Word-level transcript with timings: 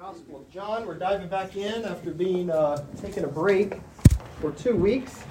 Gospel 0.00 0.38
of 0.38 0.50
John. 0.50 0.86
We're 0.86 0.94
diving 0.94 1.28
back 1.28 1.56
in 1.56 1.84
after 1.84 2.10
being 2.10 2.50
uh, 2.50 2.86
taking 3.02 3.24
a 3.24 3.28
break 3.28 3.74
for 4.40 4.50
two 4.52 4.74
weeks. 4.74 5.24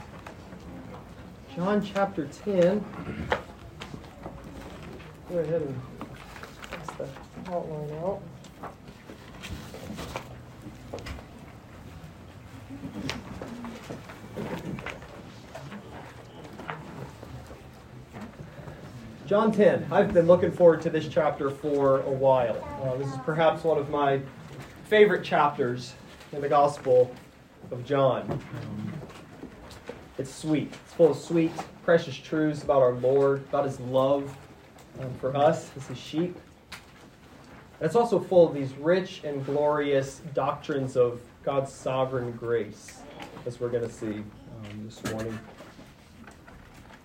John 1.56 1.84
chapter 1.84 2.28
10. 2.46 2.86
Go 5.28 5.40
ahead 5.40 5.64
and 5.64 5.82
pass 6.70 6.98
the 6.98 7.08
outline 7.52 7.98
out. 7.98 8.22
John 19.26 19.52
10. 19.52 19.88
I've 19.92 20.14
been 20.14 20.28
looking 20.28 20.52
forward 20.52 20.84
to 20.84 20.92
this 20.92 21.08
chapter 21.08 21.50
for 21.50 22.02
a 22.02 22.12
while. 22.12 22.64
Uh, 22.84 22.98
this 22.98 23.08
is 23.08 23.18
perhaps 23.26 23.64
one 23.64 23.80
of 23.80 23.90
my 23.90 24.22
favorite 24.90 25.24
chapters 25.24 25.94
in 26.32 26.42
the 26.42 26.50
Gospel 26.50 27.14
of 27.70 27.86
John. 27.86 28.42
It's 30.18 30.34
sweet. 30.34 30.74
It's 30.84 30.94
full 30.96 31.12
of 31.12 31.18
sweet, 31.18 31.52
precious 31.84 32.16
truths 32.16 32.64
about 32.64 32.82
our 32.82 32.94
Lord, 32.94 33.42
about 33.50 33.66
His 33.66 33.80
love 33.82 34.36
um, 35.00 35.14
for 35.22 35.38
us 35.38 35.70
as 35.78 35.86
His 35.86 35.98
sheep. 36.00 36.36
And 36.72 37.86
it's 37.86 37.96
also 37.96 38.20
full 38.20 38.48
of 38.48 38.56
these 38.56 38.74
rich 38.78 39.22
and 39.24 39.46
glorious 39.46 40.22
doctrines 40.34 40.98
of 40.98 41.22
God's 41.44 41.72
sovereign 41.72 42.32
grace, 42.32 43.00
as 43.46 43.60
we're 43.60 43.70
going 43.70 43.88
to 43.88 43.94
see 43.94 44.08
um, 44.16 44.86
this 44.86 45.04
morning. 45.12 45.38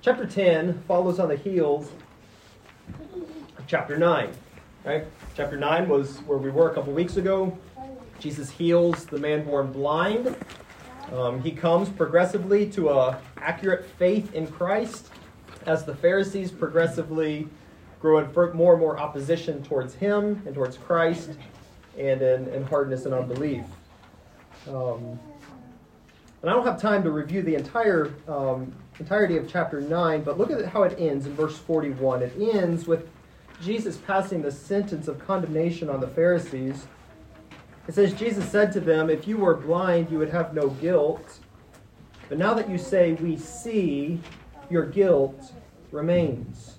Chapter 0.00 0.24
10 0.24 0.82
follows 0.88 1.18
on 1.18 1.28
the 1.28 1.36
heels 1.36 1.90
of 3.58 3.66
chapter 3.66 3.98
9. 3.98 4.32
Right? 4.84 5.06
Chapter 5.34 5.56
9 5.56 5.88
was 5.88 6.18
where 6.20 6.38
we 6.38 6.50
were 6.50 6.70
a 6.70 6.74
couple 6.74 6.92
weeks 6.92 7.16
ago. 7.16 7.56
Jesus 8.24 8.50
heals 8.50 9.04
the 9.04 9.18
man 9.18 9.44
born 9.44 9.70
blind. 9.70 10.34
Um, 11.12 11.42
he 11.42 11.50
comes 11.50 11.90
progressively 11.90 12.66
to 12.70 12.88
a 12.88 13.20
accurate 13.36 13.84
faith 13.98 14.32
in 14.32 14.46
Christ 14.46 15.10
as 15.66 15.84
the 15.84 15.94
Pharisees 15.94 16.50
progressively 16.50 17.46
grow 18.00 18.20
in 18.20 18.56
more 18.56 18.72
and 18.72 18.80
more 18.80 18.98
opposition 18.98 19.62
towards 19.62 19.94
him 19.94 20.42
and 20.46 20.54
towards 20.54 20.78
Christ 20.78 21.32
and 21.98 22.22
in, 22.22 22.48
in 22.48 22.64
hardness 22.64 23.04
and 23.04 23.12
unbelief. 23.12 23.66
Um, 24.70 25.20
and 26.40 26.50
I 26.50 26.54
don't 26.54 26.64
have 26.64 26.80
time 26.80 27.02
to 27.02 27.10
review 27.10 27.42
the 27.42 27.56
entire 27.56 28.10
um, 28.26 28.72
entirety 28.98 29.36
of 29.36 29.46
chapter 29.46 29.82
9, 29.82 30.22
but 30.22 30.38
look 30.38 30.50
at 30.50 30.64
how 30.64 30.84
it 30.84 30.98
ends 30.98 31.26
in 31.26 31.34
verse 31.34 31.58
41. 31.58 32.22
It 32.22 32.32
ends 32.40 32.86
with 32.86 33.06
Jesus 33.62 33.98
passing 33.98 34.40
the 34.40 34.50
sentence 34.50 35.08
of 35.08 35.18
condemnation 35.26 35.90
on 35.90 36.00
the 36.00 36.08
Pharisees 36.08 36.86
it 37.86 37.94
says, 37.94 38.14
Jesus 38.14 38.48
said 38.48 38.72
to 38.72 38.80
them, 38.80 39.10
If 39.10 39.28
you 39.28 39.36
were 39.36 39.54
blind, 39.54 40.10
you 40.10 40.18
would 40.18 40.30
have 40.30 40.54
no 40.54 40.68
guilt. 40.68 41.38
But 42.28 42.38
now 42.38 42.54
that 42.54 42.70
you 42.70 42.78
say, 42.78 43.12
We 43.12 43.36
see, 43.36 44.20
your 44.70 44.86
guilt 44.86 45.52
remains. 45.90 46.76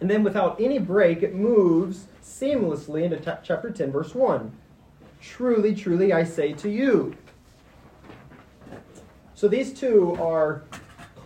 And 0.00 0.08
then, 0.08 0.22
without 0.22 0.60
any 0.60 0.78
break, 0.78 1.22
it 1.22 1.34
moves 1.34 2.06
seamlessly 2.22 3.02
into 3.02 3.18
t- 3.18 3.40
chapter 3.42 3.70
10, 3.70 3.92
verse 3.92 4.14
1. 4.14 4.50
Truly, 5.20 5.74
truly, 5.74 6.12
I 6.12 6.24
say 6.24 6.52
to 6.54 6.70
you. 6.70 7.14
So 9.34 9.48
these 9.48 9.72
two 9.72 10.16
are 10.20 10.62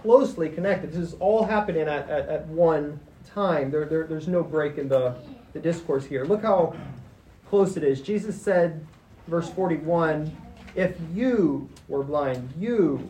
closely 0.03 0.49
connected. 0.49 0.93
This 0.93 0.99
is 1.01 1.15
all 1.15 1.45
happening 1.45 1.83
at, 1.83 2.09
at, 2.09 2.29
at 2.29 2.47
one 2.49 2.99
time. 3.27 3.71
There, 3.71 3.85
there, 3.85 4.07
there's 4.07 4.29
no 4.29 4.43
break 4.43 4.79
in 4.79 4.89
the, 4.89 5.17
the 5.53 5.61
discourse 5.61 6.05
here. 6.05 6.25
Look 6.25 6.43
how 6.43 6.75
close 7.49 7.77
it 7.77 7.85
is. 7.85 8.01
Jesus 8.01 8.41
said 8.41 8.85
verse 9.27 9.49
41 9.51 10.37
if 10.75 10.97
you 11.15 11.69
were 11.89 12.03
blind, 12.03 12.53
you, 12.59 13.09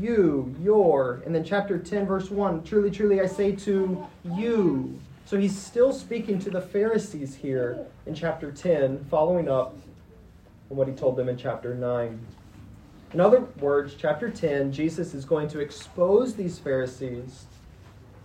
you, 0.00 0.54
your. 0.60 1.22
And 1.24 1.34
then 1.34 1.44
chapter 1.44 1.78
10, 1.78 2.06
verse 2.06 2.30
1 2.30 2.64
truly, 2.64 2.90
truly, 2.90 3.20
I 3.20 3.26
say 3.26 3.52
to 3.52 4.06
you. 4.24 4.98
So 5.24 5.38
he's 5.38 5.56
still 5.56 5.92
speaking 5.92 6.40
to 6.40 6.50
the 6.50 6.60
Pharisees 6.60 7.36
here 7.36 7.86
in 8.06 8.14
chapter 8.14 8.50
10, 8.50 9.04
following 9.04 9.48
up 9.48 9.76
on 10.70 10.76
what 10.76 10.88
he 10.88 10.94
told 10.94 11.16
them 11.16 11.28
in 11.28 11.36
chapter 11.36 11.74
9. 11.74 12.26
In 13.12 13.20
other 13.20 13.40
words, 13.60 13.94
chapter 13.96 14.30
10, 14.30 14.72
Jesus 14.72 15.14
is 15.14 15.24
going 15.24 15.48
to 15.48 15.60
expose 15.60 16.34
these 16.34 16.58
Pharisees 16.58 17.44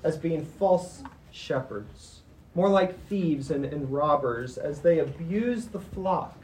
as 0.04 0.18
being 0.18 0.44
false 0.44 1.04
shepherds, 1.32 2.22
more 2.56 2.70
like 2.70 3.00
thieves 3.08 3.52
and, 3.52 3.66
and 3.66 3.92
robbers, 3.92 4.58
as 4.58 4.82
they 4.82 5.00
abuse 5.00 5.66
the 5.66 5.80
flock 5.80 6.38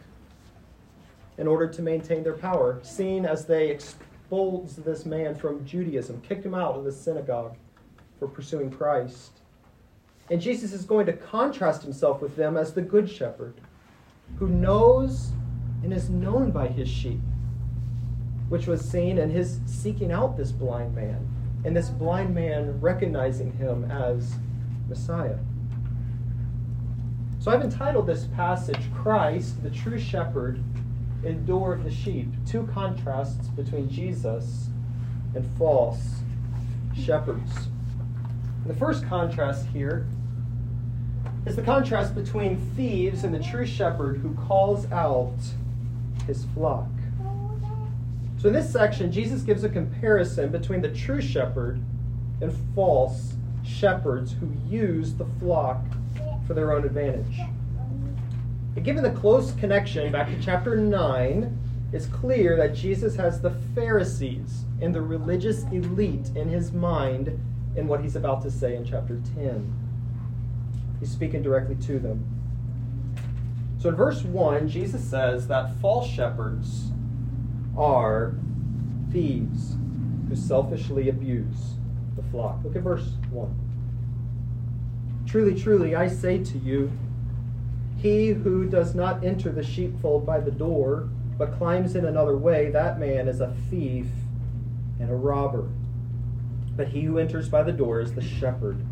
in 1.41 1.47
order 1.47 1.67
to 1.67 1.81
maintain 1.81 2.21
their 2.21 2.37
power, 2.37 2.79
seeing 2.83 3.25
as 3.25 3.47
they 3.47 3.71
expulsed 3.71 4.85
this 4.85 5.07
man 5.07 5.33
from 5.33 5.65
Judaism, 5.65 6.21
kicked 6.21 6.45
him 6.45 6.53
out 6.53 6.75
of 6.75 6.83
the 6.83 6.91
synagogue 6.91 7.55
for 8.19 8.27
pursuing 8.27 8.69
Christ. 8.69 9.31
And 10.29 10.39
Jesus 10.39 10.71
is 10.71 10.85
going 10.85 11.07
to 11.07 11.13
contrast 11.13 11.81
himself 11.81 12.21
with 12.21 12.35
them 12.35 12.57
as 12.57 12.75
the 12.75 12.83
good 12.83 13.09
shepherd 13.09 13.55
who 14.37 14.49
knows 14.49 15.31
and 15.81 15.91
is 15.91 16.11
known 16.11 16.51
by 16.51 16.67
his 16.67 16.87
sheep, 16.87 17.19
which 18.49 18.67
was 18.67 18.87
seen 18.87 19.17
in 19.17 19.31
his 19.31 19.61
seeking 19.65 20.11
out 20.11 20.37
this 20.37 20.51
blind 20.51 20.93
man, 20.93 21.27
and 21.65 21.75
this 21.75 21.89
blind 21.89 22.35
man 22.35 22.79
recognizing 22.79 23.51
him 23.53 23.89
as 23.89 24.35
Messiah. 24.87 25.39
So 27.39 27.49
I've 27.49 27.63
entitled 27.63 28.05
this 28.05 28.27
passage 28.35 28.93
Christ, 28.93 29.63
the 29.63 29.71
true 29.71 29.97
shepherd, 29.97 30.63
of 31.23 31.83
the 31.83 31.91
sheep. 31.91 32.27
Two 32.47 32.67
contrasts 32.73 33.47
between 33.49 33.89
Jesus 33.89 34.69
and 35.35 35.45
false 35.57 36.21
shepherds. 36.95 37.51
The 38.65 38.73
first 38.73 39.05
contrast 39.07 39.67
here 39.67 40.07
is 41.45 41.55
the 41.55 41.61
contrast 41.61 42.15
between 42.15 42.57
thieves 42.75 43.23
and 43.23 43.33
the 43.33 43.39
true 43.39 43.65
shepherd 43.65 44.17
who 44.17 44.33
calls 44.35 44.91
out 44.91 45.37
his 46.27 46.45
flock. 46.53 46.89
So, 48.37 48.47
in 48.47 48.53
this 48.53 48.71
section, 48.71 49.11
Jesus 49.11 49.43
gives 49.43 49.63
a 49.63 49.69
comparison 49.69 50.51
between 50.51 50.81
the 50.81 50.89
true 50.89 51.21
shepherd 51.21 51.79
and 52.41 52.55
false 52.73 53.33
shepherds 53.63 54.33
who 54.33 54.51
use 54.67 55.13
the 55.13 55.25
flock 55.39 55.83
for 56.47 56.55
their 56.55 56.73
own 56.73 56.83
advantage. 56.83 57.39
But 58.73 58.83
given 58.83 59.03
the 59.03 59.11
close 59.11 59.51
connection 59.53 60.11
back 60.11 60.27
to 60.29 60.41
chapter 60.41 60.75
9, 60.75 61.57
it's 61.91 62.05
clear 62.05 62.55
that 62.55 62.73
Jesus 62.73 63.15
has 63.15 63.41
the 63.41 63.51
Pharisees 63.75 64.63
and 64.81 64.95
the 64.95 65.01
religious 65.01 65.63
elite 65.65 66.29
in 66.35 66.47
his 66.47 66.71
mind 66.71 67.37
in 67.75 67.87
what 67.87 68.01
he's 68.01 68.15
about 68.15 68.41
to 68.43 68.51
say 68.51 68.75
in 68.75 68.85
chapter 68.85 69.21
10. 69.35 69.73
He's 70.99 71.11
speaking 71.11 71.41
directly 71.41 71.75
to 71.87 71.99
them. 71.99 72.23
So 73.79 73.89
in 73.89 73.95
verse 73.95 74.23
1, 74.23 74.69
Jesus 74.69 75.03
says 75.03 75.47
that 75.47 75.73
false 75.81 76.09
shepherds 76.09 76.91
are 77.77 78.35
thieves 79.11 79.75
who 80.29 80.35
selfishly 80.35 81.09
abuse 81.09 81.73
the 82.15 82.23
flock. 82.23 82.59
Look 82.63 82.75
at 82.75 82.83
verse 82.83 83.09
1. 83.31 83.59
Truly, 85.25 85.59
truly, 85.59 85.95
I 85.95 86.07
say 86.07 86.43
to 86.43 86.57
you, 86.57 86.91
he 88.01 88.29
who 88.29 88.65
does 88.65 88.95
not 88.95 89.23
enter 89.23 89.51
the 89.51 89.63
sheepfold 89.63 90.25
by 90.25 90.39
the 90.39 90.51
door, 90.51 91.07
but 91.37 91.55
climbs 91.57 91.95
in 91.95 92.05
another 92.05 92.35
way, 92.35 92.71
that 92.71 92.99
man 92.99 93.27
is 93.27 93.41
a 93.41 93.53
thief 93.69 94.07
and 94.99 95.09
a 95.11 95.15
robber. 95.15 95.69
But 96.75 96.87
he 96.87 97.01
who 97.01 97.19
enters 97.19 97.47
by 97.47 97.61
the 97.61 97.71
door 97.71 97.99
is 98.01 98.13
the 98.13 98.21
shepherd 98.21 98.83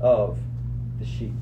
of 0.00 0.38
the 0.98 1.06
sheep. 1.06 1.32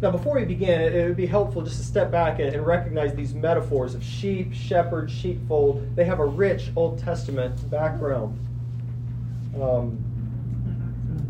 Now, 0.00 0.10
before 0.10 0.36
we 0.36 0.44
begin, 0.44 0.80
it 0.80 1.06
would 1.06 1.16
be 1.16 1.26
helpful 1.26 1.62
just 1.62 1.78
to 1.78 1.84
step 1.84 2.10
back 2.10 2.38
and 2.40 2.66
recognize 2.66 3.14
these 3.14 3.34
metaphors 3.34 3.94
of 3.94 4.02
sheep, 4.02 4.52
shepherd, 4.52 5.10
sheepfold. 5.10 5.94
They 5.96 6.04
have 6.04 6.18
a 6.18 6.26
rich 6.26 6.70
Old 6.74 6.98
Testament 6.98 7.70
background. 7.70 8.38
Um, 9.60 10.11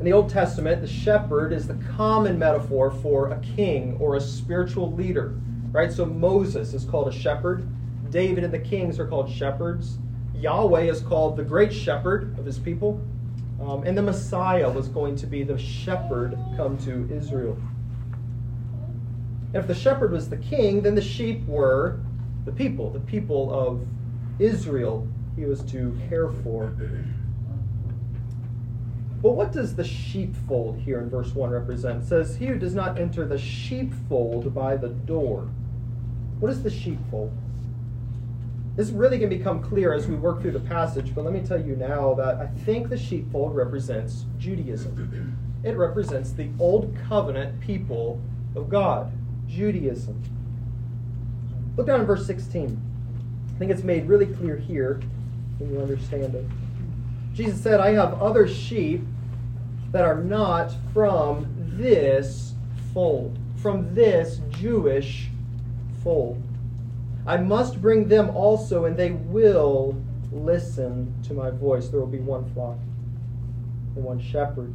in 0.03 0.07
the 0.07 0.13
Old 0.13 0.31
Testament, 0.31 0.81
the 0.81 0.89
shepherd 0.89 1.53
is 1.53 1.69
the 1.69 1.79
common 1.97 2.37
metaphor 2.37 2.91
for 2.91 3.31
a 3.31 3.39
king 3.39 3.97
or 4.01 4.17
a 4.17 4.21
spiritual 4.21 4.91
leader, 4.91 5.39
right? 5.71 5.93
So 5.93 6.05
Moses 6.05 6.75
is 6.75 6.85
called 6.85 7.07
a 7.07 7.13
shepherd. 7.13 7.65
David 8.11 8.43
and 8.43 8.53
the 8.53 8.59
kings 8.59 8.99
are 8.99 9.07
called 9.07 9.31
shepherds. 9.31 9.99
Yahweh 10.35 10.91
is 10.91 11.03
called 11.03 11.37
the 11.37 11.45
great 11.45 11.73
shepherd 11.73 12.37
of 12.37 12.45
his 12.45 12.59
people. 12.59 13.01
Um, 13.61 13.85
and 13.85 13.97
the 13.97 14.03
Messiah 14.03 14.69
was 14.69 14.89
going 14.89 15.15
to 15.15 15.27
be 15.29 15.45
the 15.45 15.57
shepherd 15.57 16.37
come 16.57 16.77
to 16.79 17.09
Israel. 17.15 17.57
And 19.55 19.55
if 19.55 19.69
the 19.69 19.75
shepherd 19.77 20.11
was 20.11 20.29
the 20.29 20.37
king, 20.37 20.83
then 20.83 20.97
the 20.97 21.01
sheep 21.01 21.47
were 21.47 22.01
the 22.45 22.51
people, 22.51 22.91
the 22.91 22.99
people 22.99 23.55
of 23.55 23.87
Israel 24.41 25.07
he 25.37 25.45
was 25.45 25.63
to 25.71 25.97
care 26.09 26.29
for. 26.29 26.75
But 29.23 29.33
what 29.33 29.53
does 29.53 29.77
the 29.77 29.85
sheepfold 29.85 30.79
here 30.81 31.01
in 31.01 31.09
verse 31.09 31.33
1 31.33 31.51
represent? 31.51 32.03
It 32.03 32.07
says, 32.07 32.37
He 32.37 32.47
who 32.47 32.59
does 32.59 32.75
not 32.75 32.99
enter 32.99 33.25
the 33.25 33.39
sheepfold 33.39 34.53
by 34.53 34.77
the 34.77 34.89
door. 34.89 35.49
What 36.41 36.51
is 36.51 36.65
the 36.65 36.71
sheepfold? 36.71 37.33
This 38.75 38.91
really 38.91 39.21
can 39.21 39.29
become 39.29 39.63
clear 39.63 39.93
as 39.93 40.09
we 40.09 40.17
work 40.17 40.41
through 40.41 40.53
the 40.53 40.61
passage, 40.61 41.15
but 41.15 41.25
let 41.25 41.33
me 41.33 41.41
tell 41.41 41.61
you 41.61 41.77
now 41.77 42.15
that 42.15 42.37
I 42.37 42.47
think 42.65 42.89
the 42.89 42.97
sheepfold 42.97 43.55
represents 43.55 44.25
Judaism. 44.39 45.37
It 45.63 45.77
represents 45.77 46.33
the 46.33 46.49
old 46.59 46.97
covenant 47.09 47.61
people 47.61 48.21
of 48.57 48.69
God, 48.69 49.13
Judaism. 49.47 50.21
Look 51.77 51.87
down 51.87 52.01
in 52.01 52.07
verse 52.07 52.27
16. 52.27 52.81
I 53.55 53.59
think 53.59 53.71
it's 53.71 53.85
made 53.85 54.09
really 54.09 54.27
clear 54.27 54.57
here 54.57 55.01
when 55.59 55.71
you 55.71 55.81
understand 55.81 56.35
it. 56.35 56.45
Jesus 57.35 57.61
said, 57.61 57.81
I 57.81 57.93
have 57.93 58.21
other 58.21 58.47
sheep 58.47 59.03
that 59.91 60.05
are 60.05 60.23
not 60.23 60.73
from 60.93 61.47
this 61.77 62.55
fold, 62.93 63.39
from 63.57 63.95
this 63.95 64.41
Jewish 64.51 65.29
fold. 66.03 66.43
I 67.27 67.37
must 67.37 67.81
bring 67.81 68.09
them 68.09 68.31
also, 68.31 68.85
and 68.85 68.97
they 68.97 69.13
will 69.13 70.01
listen 70.33 71.15
to 71.25 71.35
my 71.35 71.51
voice. 71.51 71.89
There 71.89 72.01
will 72.01 72.07
be 72.07 72.19
one 72.19 72.53
flock 72.53 72.79
and 73.95 74.05
one 74.05 74.21
shepherd. 74.21 74.75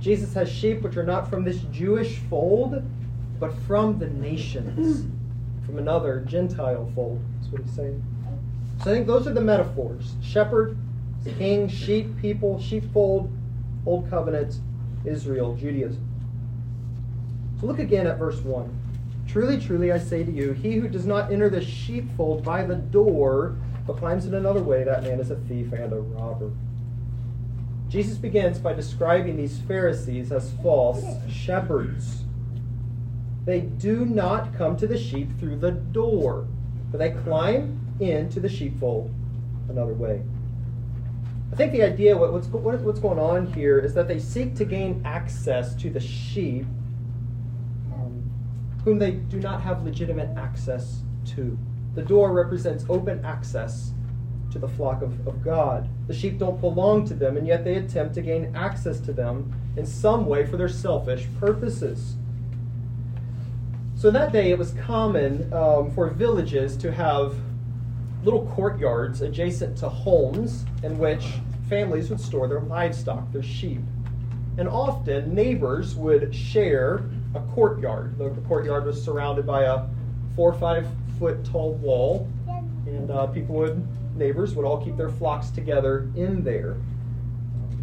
Jesus 0.00 0.34
has 0.34 0.50
sheep 0.50 0.82
which 0.82 0.96
are 0.96 1.04
not 1.04 1.28
from 1.28 1.44
this 1.44 1.60
Jewish 1.70 2.18
fold, 2.30 2.82
but 3.38 3.54
from 3.66 3.98
the 3.98 4.08
nations, 4.08 5.06
from 5.64 5.78
another 5.78 6.20
Gentile 6.20 6.90
fold. 6.94 7.22
That's 7.36 7.52
what 7.52 7.62
he's 7.62 7.72
saying. 7.72 8.02
So 8.82 8.90
I 8.90 8.94
think 8.94 9.06
those 9.06 9.26
are 9.26 9.34
the 9.34 9.40
metaphors 9.40 10.14
shepherd, 10.22 10.76
king, 11.24 11.68
sheep, 11.68 12.18
people, 12.20 12.60
sheepfold, 12.60 13.30
Old 13.86 14.08
Covenant, 14.08 14.56
Israel, 15.04 15.54
Judaism. 15.54 16.06
So 17.60 17.66
look 17.66 17.78
again 17.78 18.06
at 18.06 18.18
verse 18.18 18.40
1. 18.40 18.76
Truly, 19.28 19.60
truly, 19.60 19.92
I 19.92 19.98
say 19.98 20.24
to 20.24 20.32
you, 20.32 20.52
he 20.52 20.76
who 20.76 20.88
does 20.88 21.06
not 21.06 21.30
enter 21.30 21.48
the 21.48 21.64
sheepfold 21.64 22.42
by 22.42 22.64
the 22.64 22.74
door, 22.74 23.56
but 23.86 23.98
climbs 23.98 24.26
in 24.26 24.34
another 24.34 24.62
way, 24.62 24.82
that 24.82 25.02
man 25.02 25.20
is 25.20 25.30
a 25.30 25.36
thief 25.36 25.72
and 25.72 25.92
a 25.92 26.00
robber. 26.00 26.50
Jesus 27.88 28.16
begins 28.16 28.58
by 28.58 28.72
describing 28.72 29.36
these 29.36 29.58
Pharisees 29.60 30.32
as 30.32 30.52
false 30.62 31.04
shepherds. 31.28 32.24
They 33.44 33.60
do 33.60 34.04
not 34.04 34.54
come 34.56 34.76
to 34.76 34.86
the 34.86 34.98
sheep 34.98 35.38
through 35.38 35.56
the 35.56 35.72
door, 35.72 36.46
but 36.90 36.98
they 36.98 37.10
climb 37.10 37.96
into 38.00 38.40
the 38.40 38.48
sheepfold 38.48 39.12
another 39.68 39.94
way. 39.94 40.22
I 41.52 41.56
think 41.56 41.72
the 41.72 41.82
idea, 41.82 42.16
what's, 42.16 42.46
what's 42.48 43.00
going 43.00 43.18
on 43.18 43.52
here, 43.52 43.78
is 43.78 43.92
that 43.94 44.06
they 44.06 44.18
seek 44.18 44.54
to 44.56 44.64
gain 44.64 45.02
access 45.04 45.74
to 45.76 45.90
the 45.90 46.00
sheep 46.00 46.66
whom 48.84 48.98
they 48.98 49.12
do 49.12 49.38
not 49.38 49.60
have 49.60 49.84
legitimate 49.84 50.36
access 50.36 51.02
to. 51.26 51.58
The 51.94 52.02
door 52.02 52.32
represents 52.32 52.84
open 52.88 53.24
access 53.24 53.92
to 54.52 54.58
the 54.58 54.68
flock 54.68 55.02
of, 55.02 55.26
of 55.26 55.44
God. 55.44 55.88
The 56.06 56.14
sheep 56.14 56.38
don't 56.38 56.60
belong 56.60 57.06
to 57.06 57.14
them, 57.14 57.36
and 57.36 57.46
yet 57.46 57.64
they 57.64 57.74
attempt 57.74 58.14
to 58.14 58.22
gain 58.22 58.54
access 58.56 59.00
to 59.00 59.12
them 59.12 59.54
in 59.76 59.86
some 59.86 60.26
way 60.26 60.46
for 60.46 60.56
their 60.56 60.68
selfish 60.68 61.26
purposes. 61.38 62.16
So 63.96 64.08
in 64.08 64.14
that 64.14 64.32
day, 64.32 64.50
it 64.50 64.58
was 64.58 64.72
common 64.72 65.52
um, 65.52 65.90
for 65.90 66.08
villages 66.08 66.76
to 66.78 66.90
have 66.90 67.34
little 68.24 68.46
courtyards 68.54 69.22
adjacent 69.22 69.76
to 69.78 69.88
homes 69.88 70.64
in 70.82 70.98
which 70.98 71.26
families 71.68 72.10
would 72.10 72.20
store 72.20 72.48
their 72.48 72.60
livestock, 72.60 73.30
their 73.32 73.42
sheep. 73.42 73.80
And 74.58 74.68
often 74.68 75.34
neighbors 75.34 75.94
would 75.94 76.34
share 76.34 77.04
a 77.34 77.40
courtyard. 77.54 78.18
The, 78.18 78.30
courtyard 78.46 78.84
was 78.84 79.02
surrounded 79.02 79.46
by 79.46 79.62
a 79.62 79.86
four 80.36 80.52
or 80.52 80.58
five 80.58 80.86
foot 81.18 81.44
tall 81.44 81.74
wall, 81.74 82.28
and 82.86 83.10
uh, 83.10 83.28
people 83.28 83.54
would, 83.56 83.86
neighbors 84.16 84.54
would 84.54 84.66
all 84.66 84.84
keep 84.84 84.96
their 84.96 85.08
flocks 85.08 85.50
together 85.50 86.10
in 86.16 86.42
there. 86.42 86.76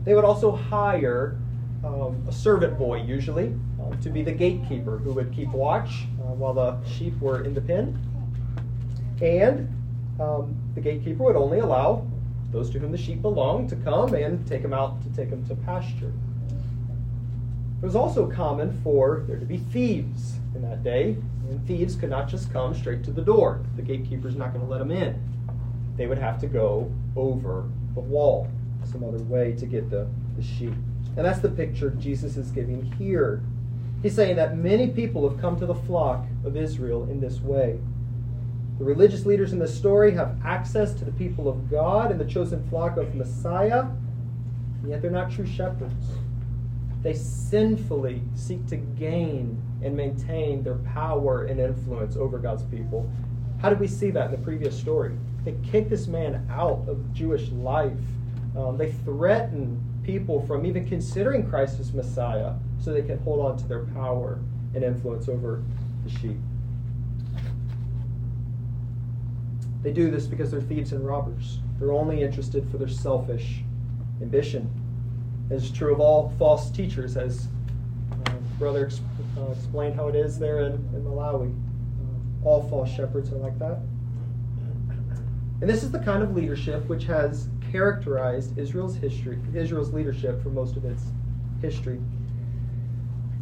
They 0.03 0.13
would 0.13 0.25
also 0.25 0.51
hire 0.51 1.37
um, 1.83 2.23
a 2.27 2.31
servant 2.31 2.77
boy, 2.77 3.01
usually, 3.03 3.47
um, 3.81 3.97
to 4.01 4.09
be 4.09 4.21
the 4.21 4.31
gatekeeper 4.31 4.97
who 4.97 5.13
would 5.13 5.33
keep 5.33 5.49
watch 5.49 6.05
uh, 6.19 6.33
while 6.33 6.53
the 6.53 6.83
sheep 6.85 7.19
were 7.19 7.43
in 7.43 7.53
the 7.53 7.61
pen. 7.61 7.97
And 9.21 9.73
um, 10.19 10.55
the 10.75 10.81
gatekeeper 10.81 11.23
would 11.23 11.35
only 11.35 11.59
allow 11.59 12.05
those 12.51 12.69
to 12.71 12.79
whom 12.79 12.91
the 12.91 12.97
sheep 12.97 13.21
belonged 13.21 13.69
to 13.69 13.75
come 13.77 14.13
and 14.13 14.45
take 14.47 14.61
them 14.61 14.73
out 14.73 15.01
to 15.03 15.09
take 15.09 15.29
them 15.29 15.45
to 15.47 15.55
pasture. 15.55 16.11
It 17.81 17.85
was 17.85 17.95
also 17.95 18.25
common 18.27 18.79
for 18.83 19.23
there 19.27 19.37
to 19.37 19.45
be 19.45 19.57
thieves 19.57 20.37
in 20.55 20.61
that 20.63 20.83
day, 20.83 21.17
and 21.49 21.65
thieves 21.67 21.95
could 21.95 22.09
not 22.09 22.27
just 22.27 22.51
come 22.51 22.73
straight 22.73 23.03
to 23.03 23.11
the 23.11 23.21
door. 23.21 23.61
The 23.75 23.83
gatekeeper's 23.83 24.35
not 24.35 24.53
going 24.53 24.65
to 24.65 24.71
let 24.71 24.79
them 24.79 24.91
in. 24.91 25.21
They 25.95 26.07
would 26.07 26.17
have 26.17 26.39
to 26.41 26.47
go 26.47 26.91
over 27.15 27.69
the 27.93 27.99
wall, 27.99 28.47
some 28.83 29.03
other 29.03 29.19
way 29.23 29.53
to 29.53 29.65
get 29.65 29.89
the, 29.89 30.07
the 30.35 30.43
sheep. 30.43 30.73
And 31.15 31.25
that's 31.25 31.39
the 31.39 31.49
picture 31.49 31.91
Jesus 31.91 32.37
is 32.37 32.49
giving 32.51 32.81
here. 32.93 33.43
He's 34.01 34.15
saying 34.15 34.35
that 34.37 34.57
many 34.57 34.87
people 34.87 35.27
have 35.27 35.39
come 35.39 35.59
to 35.59 35.65
the 35.65 35.75
flock 35.75 36.25
of 36.45 36.55
Israel 36.55 37.03
in 37.09 37.19
this 37.19 37.41
way. 37.41 37.79
The 38.77 38.85
religious 38.85 39.25
leaders 39.25 39.53
in 39.53 39.59
the 39.59 39.67
story 39.67 40.13
have 40.13 40.37
access 40.45 40.93
to 40.95 41.05
the 41.05 41.11
people 41.11 41.49
of 41.49 41.69
God 41.69 42.11
and 42.11 42.19
the 42.19 42.25
chosen 42.25 42.67
flock 42.69 42.97
of 42.97 43.15
Messiah, 43.15 43.85
and 44.81 44.89
yet 44.89 45.01
they're 45.01 45.09
not 45.09 45.31
true 45.31 45.47
shepherds. 45.47 46.05
They 47.01 47.13
sinfully 47.13 48.21
seek 48.35 48.67
to 48.67 48.77
gain 48.77 49.61
and 49.83 49.95
maintain 49.95 50.61
their 50.61 50.75
power 50.75 51.45
and 51.45 51.59
influence 51.59 52.15
over 52.15 52.37
God's 52.37 52.63
people. 52.65 53.09
How 53.61 53.69
did 53.69 53.79
we 53.79 53.87
see 53.87 54.11
that 54.11 54.25
in 54.25 54.31
the 54.31 54.43
previous 54.43 54.77
story? 54.77 55.17
They 55.43 55.55
kick 55.63 55.89
this 55.89 56.07
man 56.07 56.47
out 56.51 56.85
of 56.87 57.13
Jewish 57.13 57.49
life. 57.49 57.97
Um, 58.55 58.77
they 58.77 58.91
threaten 58.91 59.81
people 60.03 60.45
from 60.45 60.65
even 60.65 60.87
considering 60.87 61.49
Christ 61.49 61.79
as 61.79 61.93
Messiah 61.93 62.53
so 62.79 62.93
they 62.93 63.01
can 63.01 63.17
hold 63.19 63.39
on 63.43 63.57
to 63.57 63.67
their 63.67 63.85
power 63.85 64.39
and 64.75 64.83
influence 64.83 65.27
over 65.27 65.63
the 66.03 66.09
sheep. 66.09 66.37
They 69.83 69.91
do 69.91 70.09
this 70.11 70.25
because 70.25 70.51
they're 70.51 70.61
thieves 70.61 70.91
and 70.91 71.05
robbers. 71.05 71.59
They're 71.79 71.91
only 71.91 72.21
interested 72.21 72.69
for 72.69 72.77
their 72.77 72.87
selfish 72.87 73.63
ambition 74.21 74.69
It's 75.49 75.69
true 75.69 75.93
of 75.93 75.99
all 75.99 76.33
false 76.39 76.69
teachers, 76.71 77.15
as 77.15 77.47
uh, 78.11 78.31
Brother 78.57 78.89
uh, 79.37 79.51
explained 79.51 79.95
how 79.95 80.07
it 80.07 80.15
is 80.15 80.39
there 80.39 80.61
in, 80.61 80.73
in 80.73 81.03
Malawi. 81.03 81.53
Uh, 81.53 82.47
all 82.47 82.67
false 82.69 82.89
shepherds 82.89 83.31
are 83.31 83.37
like 83.37 83.57
that. 83.59 83.79
And 85.61 85.69
this 85.69 85.83
is 85.83 85.91
the 85.91 85.99
kind 85.99 86.21
of 86.21 86.35
leadership 86.35 86.87
which 86.87 87.05
has 87.05 87.49
characterized 87.71 88.57
Israel's 88.57 88.95
history, 88.95 89.39
Israel's 89.53 89.93
leadership 89.93 90.41
for 90.43 90.49
most 90.49 90.75
of 90.75 90.85
its 90.85 91.03
history. 91.61 91.99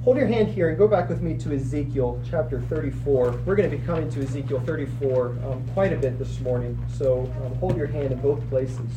Hold 0.05 0.17
your 0.17 0.27
hand 0.27 0.49
here 0.49 0.69
and 0.69 0.77
go 0.77 0.87
back 0.87 1.09
with 1.09 1.23
me 1.23 1.35
to 1.39 1.55
Ezekiel 1.55 2.21
chapter 2.29 2.61
34. 2.61 3.41
We're 3.43 3.55
going 3.55 3.67
to 3.67 3.75
be 3.75 3.83
coming 3.83 4.07
to 4.11 4.21
Ezekiel 4.21 4.61
34 4.63 5.29
um, 5.29 5.67
quite 5.73 5.93
a 5.93 5.95
bit 5.95 6.19
this 6.19 6.39
morning, 6.41 6.77
so 6.95 7.21
um, 7.43 7.55
hold 7.55 7.75
your 7.75 7.87
hand 7.87 8.11
in 8.11 8.19
both 8.19 8.47
places. 8.47 8.87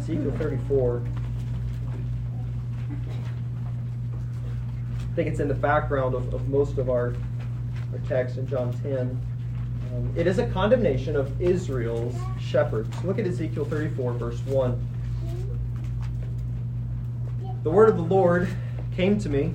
Ezekiel 0.00 0.34
34. 0.38 1.04
I 4.98 5.14
think 5.14 5.28
it's 5.28 5.38
in 5.38 5.46
the 5.46 5.54
background 5.54 6.16
of, 6.16 6.34
of 6.34 6.48
most 6.48 6.78
of 6.78 6.90
our, 6.90 7.14
our 7.92 8.00
text 8.08 8.38
in 8.38 8.48
John 8.48 8.72
10. 8.82 8.98
Um, 8.98 10.12
it 10.16 10.26
is 10.26 10.40
a 10.40 10.48
condemnation 10.48 11.14
of 11.14 11.40
Israel's 11.40 12.16
shepherds. 12.40 12.92
Look 13.04 13.20
at 13.20 13.26
Ezekiel 13.28 13.66
34, 13.66 14.14
verse 14.14 14.40
1. 14.46 14.88
The 17.62 17.70
word 17.70 17.88
of 17.88 17.96
the 17.96 18.02
Lord 18.02 18.48
came 18.96 19.20
to 19.20 19.28
me 19.28 19.54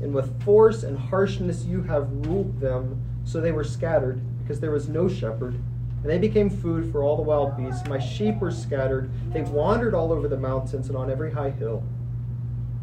and 0.00 0.14
with 0.14 0.42
force 0.42 0.82
and 0.82 0.98
harshness 0.98 1.64
you 1.64 1.82
have 1.82 2.10
ruled 2.26 2.60
them, 2.60 3.02
so 3.24 3.40
they 3.40 3.52
were 3.52 3.64
scattered, 3.64 4.20
because 4.38 4.60
there 4.60 4.70
was 4.70 4.88
no 4.88 5.08
shepherd. 5.08 5.54
And 5.54 6.04
they 6.04 6.18
became 6.18 6.48
food 6.48 6.90
for 6.92 7.02
all 7.02 7.16
the 7.16 7.22
wild 7.22 7.56
beasts. 7.56 7.86
My 7.88 7.98
sheep 7.98 8.38
were 8.38 8.52
scattered. 8.52 9.10
They 9.32 9.42
wandered 9.42 9.94
all 9.94 10.12
over 10.12 10.28
the 10.28 10.36
mountains 10.36 10.88
and 10.88 10.96
on 10.96 11.10
every 11.10 11.32
high 11.32 11.50
hill. 11.50 11.82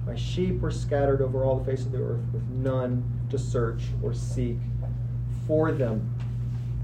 My 0.05 0.15
sheep 0.15 0.59
were 0.59 0.71
scattered 0.71 1.21
over 1.21 1.43
all 1.43 1.57
the 1.57 1.65
face 1.65 1.85
of 1.85 1.91
the 1.91 2.03
earth, 2.03 2.21
with 2.33 2.43
none 2.49 3.03
to 3.29 3.39
search 3.39 3.83
or 4.03 4.13
seek 4.13 4.57
for 5.47 5.71
them. 5.71 6.13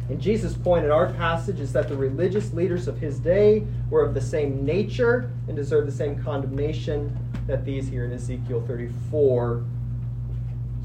And 0.09 0.19
Jesus' 0.19 0.55
point 0.55 0.85
in 0.85 0.91
our 0.91 1.13
passage 1.13 1.59
is 1.59 1.71
that 1.73 1.87
the 1.87 1.95
religious 1.95 2.53
leaders 2.53 2.87
of 2.87 2.97
his 2.97 3.19
day 3.19 3.65
were 3.89 4.03
of 4.03 4.13
the 4.13 4.21
same 4.21 4.65
nature 4.65 5.31
and 5.47 5.55
deserved 5.55 5.87
the 5.87 5.91
same 5.91 6.21
condemnation 6.21 7.17
that 7.47 7.63
these 7.65 7.87
here 7.87 8.05
in 8.05 8.11
Ezekiel 8.11 8.63
34 8.65 9.63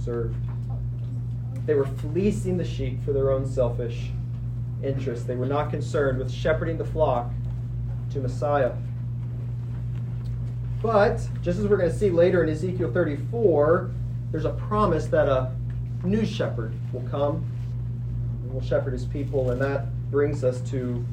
deserved. 0.06 0.36
They 1.66 1.74
were 1.74 1.86
fleecing 1.86 2.56
the 2.56 2.64
sheep 2.64 3.04
for 3.04 3.12
their 3.12 3.32
own 3.32 3.44
selfish 3.44 4.10
interests. 4.82 5.24
They 5.24 5.34
were 5.34 5.46
not 5.46 5.70
concerned 5.70 6.18
with 6.18 6.30
shepherding 6.30 6.78
the 6.78 6.84
flock 6.84 7.30
to 8.12 8.20
Messiah. 8.20 8.72
But, 10.80 11.26
just 11.42 11.58
as 11.58 11.66
we're 11.66 11.76
going 11.76 11.90
to 11.90 11.96
see 11.96 12.10
later 12.10 12.44
in 12.44 12.48
Ezekiel 12.48 12.92
34, 12.92 13.90
there's 14.30 14.44
a 14.44 14.52
promise 14.52 15.06
that 15.06 15.28
a 15.28 15.52
new 16.04 16.24
shepherd 16.24 16.74
will 16.92 17.08
come 17.10 17.44
and 18.42 18.54
will 18.54 18.62
shepherd 18.62 18.92
his 18.92 19.06
people, 19.06 19.50
and 19.50 19.60
that 19.60 19.86
brings 20.10 20.44
us 20.44 20.60
to 20.70 21.04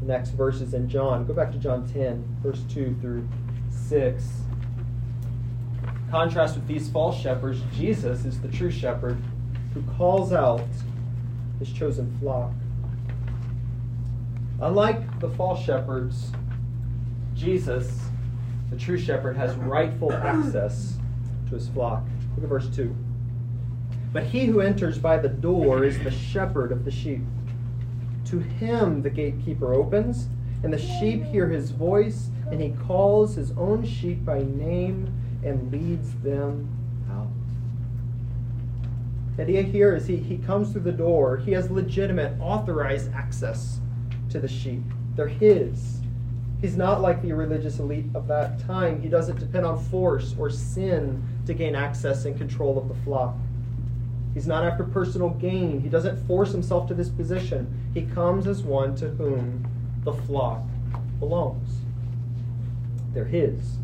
the 0.00 0.06
next 0.06 0.30
verses 0.30 0.72
in 0.72 0.88
John. 0.88 1.26
Go 1.26 1.34
back 1.34 1.52
to 1.52 1.58
John 1.58 1.86
10, 1.92 2.38
verse 2.42 2.62
2 2.70 2.96
through 3.02 3.28
6. 3.70 4.24
Contrast 6.10 6.54
with 6.54 6.66
these 6.66 6.88
false 6.88 7.20
shepherds, 7.20 7.60
Jesus 7.74 8.24
is 8.24 8.40
the 8.40 8.48
true 8.48 8.70
shepherd 8.70 9.18
who 9.74 9.82
calls 9.98 10.32
out 10.32 10.64
his 11.58 11.70
chosen 11.70 12.16
flock. 12.18 12.52
Unlike 14.60 15.20
the 15.20 15.28
false 15.28 15.62
shepherds, 15.62 16.32
Jesus, 17.34 18.00
the 18.70 18.76
true 18.76 18.98
shepherd, 18.98 19.36
has 19.36 19.54
rightful 19.56 20.12
access 20.12 20.96
to 21.48 21.54
his 21.54 21.68
flock. 21.68 22.02
Look 22.36 22.44
at 22.44 22.48
verse 22.48 22.74
2. 22.74 22.94
But 24.10 24.24
he 24.24 24.46
who 24.46 24.60
enters 24.60 24.98
by 24.98 25.18
the 25.18 25.28
door 25.28 25.84
is 25.84 25.98
the 25.98 26.10
shepherd 26.10 26.72
of 26.72 26.86
the 26.86 26.90
sheep. 26.90 27.20
To 28.26 28.38
him 28.38 29.02
the 29.02 29.10
gatekeeper 29.10 29.74
opens, 29.74 30.28
and 30.62 30.72
the 30.72 30.78
sheep 30.78 31.22
hear 31.24 31.48
his 31.48 31.70
voice, 31.70 32.30
and 32.50 32.60
he 32.60 32.70
calls 32.86 33.34
his 33.34 33.52
own 33.52 33.84
sheep 33.84 34.24
by 34.24 34.38
name 34.38 35.12
and 35.44 35.70
leads 35.72 36.14
them 36.22 36.68
out. 37.10 37.28
The 39.36 39.42
idea 39.44 39.62
here 39.62 39.94
is 39.94 40.06
he, 40.06 40.16
he 40.16 40.38
comes 40.38 40.72
through 40.72 40.82
the 40.82 40.92
door, 40.92 41.36
he 41.36 41.52
has 41.52 41.70
legitimate, 41.70 42.38
authorized 42.40 43.12
access 43.12 43.78
to 44.30 44.40
the 44.40 44.48
sheep. 44.48 44.82
They're 45.14 45.28
his. 45.28 46.00
He's 46.60 46.76
not 46.76 47.00
like 47.00 47.22
the 47.22 47.32
religious 47.32 47.78
elite 47.78 48.06
of 48.14 48.26
that 48.26 48.58
time. 48.66 49.00
He 49.00 49.08
doesn't 49.08 49.38
depend 49.38 49.64
on 49.64 49.82
force 49.84 50.34
or 50.38 50.50
sin 50.50 51.22
to 51.46 51.54
gain 51.54 51.76
access 51.76 52.24
and 52.24 52.36
control 52.36 52.78
of 52.78 52.88
the 52.88 52.94
flock. 53.04 53.36
He's 54.34 54.46
not 54.46 54.64
after 54.64 54.84
personal 54.84 55.30
gain. 55.30 55.80
He 55.80 55.88
doesn't 55.88 56.26
force 56.26 56.52
himself 56.52 56.88
to 56.88 56.94
this 56.94 57.08
position. 57.08 57.90
He 57.94 58.02
comes 58.02 58.46
as 58.46 58.62
one 58.62 58.96
to 58.96 59.08
whom 59.10 59.66
the 60.04 60.12
flock 60.12 60.62
belongs. 61.20 61.78
They're 63.14 63.24
his. 63.24 63.78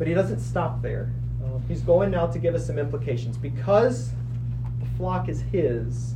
But 0.00 0.08
he 0.08 0.14
doesn't 0.14 0.40
stop 0.40 0.80
there. 0.80 1.12
Uh, 1.44 1.58
he's 1.68 1.82
going 1.82 2.10
now 2.10 2.26
to 2.26 2.38
give 2.38 2.54
us 2.54 2.66
some 2.66 2.78
implications. 2.78 3.36
Because 3.36 4.12
the 4.80 4.86
flock 4.96 5.28
is 5.28 5.42
his, 5.42 6.14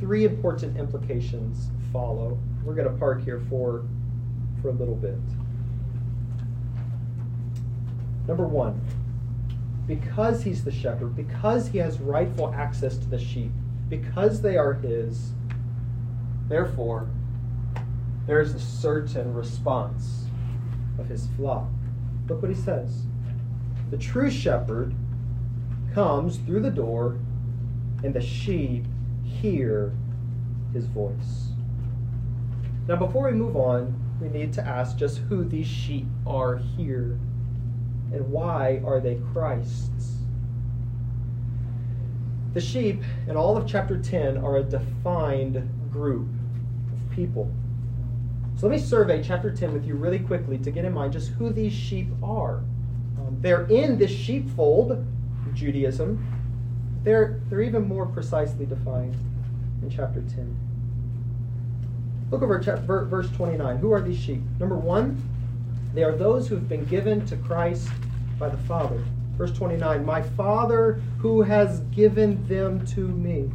three 0.00 0.26
important 0.26 0.76
implications 0.76 1.70
follow. 1.94 2.38
We're 2.62 2.74
going 2.74 2.92
to 2.92 2.98
park 2.98 3.24
here 3.24 3.40
for, 3.48 3.86
for 4.60 4.68
a 4.68 4.72
little 4.72 4.96
bit. 4.96 5.16
Number 8.28 8.46
one, 8.46 8.78
because 9.86 10.42
he's 10.42 10.62
the 10.62 10.70
shepherd, 10.70 11.16
because 11.16 11.68
he 11.68 11.78
has 11.78 12.00
rightful 12.00 12.52
access 12.52 12.98
to 12.98 13.08
the 13.08 13.18
sheep, 13.18 13.50
because 13.88 14.42
they 14.42 14.58
are 14.58 14.74
his, 14.74 15.32
therefore, 16.48 17.08
there's 18.26 18.54
a 18.54 18.60
certain 18.60 19.32
response 19.32 20.26
of 20.98 21.08
his 21.08 21.28
flock. 21.38 21.70
Look 22.28 22.42
what 22.42 22.50
he 22.50 22.56
says. 22.56 23.02
The 23.90 23.98
true 23.98 24.30
shepherd 24.30 24.94
comes 25.94 26.36
through 26.38 26.60
the 26.60 26.70
door, 26.70 27.18
and 28.04 28.14
the 28.14 28.20
sheep 28.20 28.86
hear 29.24 29.92
his 30.72 30.86
voice. 30.86 31.48
Now, 32.86 32.96
before 32.96 33.30
we 33.30 33.32
move 33.32 33.56
on, 33.56 34.00
we 34.20 34.28
need 34.28 34.52
to 34.54 34.66
ask 34.66 34.96
just 34.96 35.18
who 35.18 35.44
these 35.44 35.66
sheep 35.66 36.06
are 36.26 36.56
here 36.56 37.18
and 38.12 38.30
why 38.30 38.80
are 38.84 39.00
they 39.00 39.20
Christ's? 39.32 40.16
The 42.52 42.60
sheep 42.60 43.02
in 43.28 43.36
all 43.36 43.56
of 43.56 43.66
chapter 43.66 43.96
10 43.96 44.38
are 44.38 44.56
a 44.56 44.62
defined 44.62 45.68
group 45.92 46.28
of 46.92 47.14
people. 47.14 47.52
So 48.60 48.68
let 48.68 48.76
me 48.76 48.86
survey 48.86 49.22
chapter 49.22 49.50
10 49.50 49.72
with 49.72 49.86
you 49.86 49.94
really 49.94 50.18
quickly 50.18 50.58
to 50.58 50.70
get 50.70 50.84
in 50.84 50.92
mind 50.92 51.14
just 51.14 51.30
who 51.30 51.50
these 51.50 51.72
sheep 51.72 52.08
are. 52.22 52.58
Um, 53.18 53.38
they're 53.40 53.64
in 53.68 53.96
this 53.96 54.10
sheepfold, 54.10 55.02
Judaism. 55.54 56.22
They're, 57.02 57.40
they're 57.48 57.62
even 57.62 57.88
more 57.88 58.04
precisely 58.04 58.66
defined 58.66 59.16
in 59.82 59.88
chapter 59.88 60.20
10. 60.20 60.54
Look 62.30 62.42
over 62.42 62.58
verse 63.08 63.30
29. 63.30 63.78
Who 63.78 63.92
are 63.92 64.02
these 64.02 64.18
sheep? 64.18 64.42
Number 64.58 64.76
one, 64.76 65.26
they 65.94 66.04
are 66.04 66.14
those 66.14 66.46
who 66.46 66.54
have 66.56 66.68
been 66.68 66.84
given 66.84 67.24
to 67.28 67.38
Christ 67.38 67.88
by 68.38 68.50
the 68.50 68.58
Father. 68.58 69.02
Verse 69.38 69.52
29 69.52 70.04
My 70.04 70.20
Father 70.20 71.00
who 71.16 71.40
has 71.40 71.80
given 71.92 72.46
them 72.46 72.86
to 72.88 73.08
me. 73.08 73.50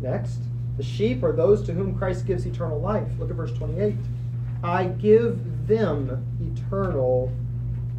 Next, 0.00 0.40
the 0.76 0.82
sheep 0.82 1.22
are 1.22 1.32
those 1.32 1.62
to 1.66 1.72
whom 1.72 1.96
Christ 1.96 2.26
gives 2.26 2.46
eternal 2.46 2.80
life. 2.80 3.08
Look 3.18 3.30
at 3.30 3.36
verse 3.36 3.52
28. 3.52 3.94
I 4.62 4.84
give 4.84 5.66
them 5.66 6.24
eternal 6.40 7.32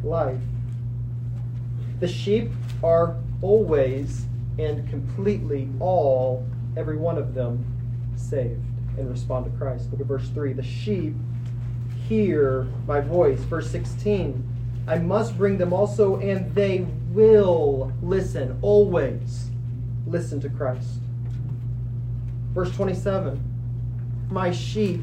life. 0.02 0.40
The 2.00 2.08
sheep 2.08 2.50
are 2.82 3.16
always 3.40 4.26
and 4.58 4.88
completely 4.90 5.68
all, 5.80 6.46
every 6.76 6.96
one 6.96 7.18
of 7.18 7.34
them, 7.34 7.64
saved 8.16 8.62
and 8.98 9.10
respond 9.10 9.44
to 9.46 9.50
Christ. 9.58 9.90
Look 9.90 10.00
at 10.00 10.06
verse 10.06 10.28
3. 10.28 10.52
The 10.52 10.62
sheep 10.62 11.14
hear 12.08 12.66
my 12.86 13.00
voice. 13.00 13.40
Verse 13.40 13.70
16. 13.70 14.42
I 14.88 14.98
must 14.98 15.36
bring 15.36 15.58
them 15.58 15.72
also, 15.72 16.20
and 16.20 16.54
they 16.54 16.86
will 17.10 17.92
listen, 18.02 18.58
always 18.62 19.50
listen 20.06 20.40
to 20.40 20.48
Christ. 20.48 21.00
Verse 22.56 22.70
27. 22.70 23.38
My 24.30 24.50
sheep 24.50 25.02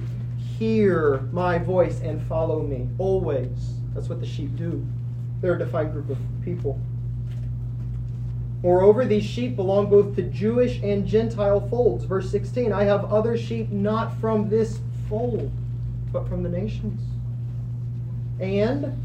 hear 0.57 1.19
my 1.31 1.59
voice 1.59 2.01
and 2.01 2.19
follow 2.23 2.63
me, 2.63 2.89
always. 2.97 3.75
That's 3.93 4.09
what 4.09 4.19
the 4.19 4.25
sheep 4.25 4.55
do. 4.55 4.83
They're 5.39 5.53
a 5.53 5.59
defined 5.59 5.93
group 5.93 6.09
of 6.09 6.17
people. 6.43 6.81
Moreover, 8.63 9.05
these 9.05 9.23
sheep 9.23 9.55
belong 9.55 9.91
both 9.91 10.15
to 10.15 10.23
Jewish 10.23 10.81
and 10.81 11.05
Gentile 11.05 11.59
folds. 11.69 12.05
Verse 12.05 12.31
16 12.31 12.73
I 12.73 12.85
have 12.85 13.05
other 13.13 13.37
sheep 13.37 13.69
not 13.69 14.19
from 14.19 14.49
this 14.49 14.79
fold, 15.07 15.51
but 16.11 16.27
from 16.27 16.41
the 16.41 16.49
nations. 16.49 17.03
And 18.39 18.97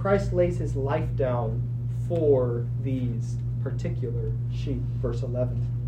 Christ 0.00 0.32
lays 0.32 0.56
his 0.56 0.74
life 0.74 1.14
down 1.14 1.60
for 2.08 2.64
these 2.82 3.36
particular 3.62 4.32
sheep. 4.50 4.80
Verse 5.02 5.22
11 5.22 5.81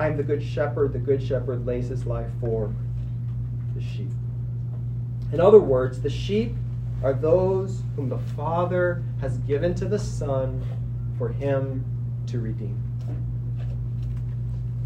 I 0.00 0.06
am 0.06 0.16
the 0.16 0.22
good 0.22 0.42
shepherd. 0.42 0.94
The 0.94 0.98
good 0.98 1.22
shepherd 1.22 1.66
lays 1.66 1.88
his 1.88 2.06
life 2.06 2.30
for 2.40 2.74
the 3.74 3.82
sheep. 3.82 4.08
In 5.30 5.40
other 5.42 5.60
words, 5.60 6.00
the 6.00 6.08
sheep 6.08 6.54
are 7.04 7.12
those 7.12 7.82
whom 7.96 8.08
the 8.08 8.18
Father 8.34 9.02
has 9.20 9.36
given 9.40 9.74
to 9.74 9.84
the 9.84 9.98
Son 9.98 10.64
for 11.18 11.28
him 11.28 11.84
to 12.28 12.40
redeem. 12.40 12.82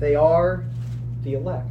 They 0.00 0.16
are 0.16 0.64
the 1.22 1.34
elect. 1.34 1.68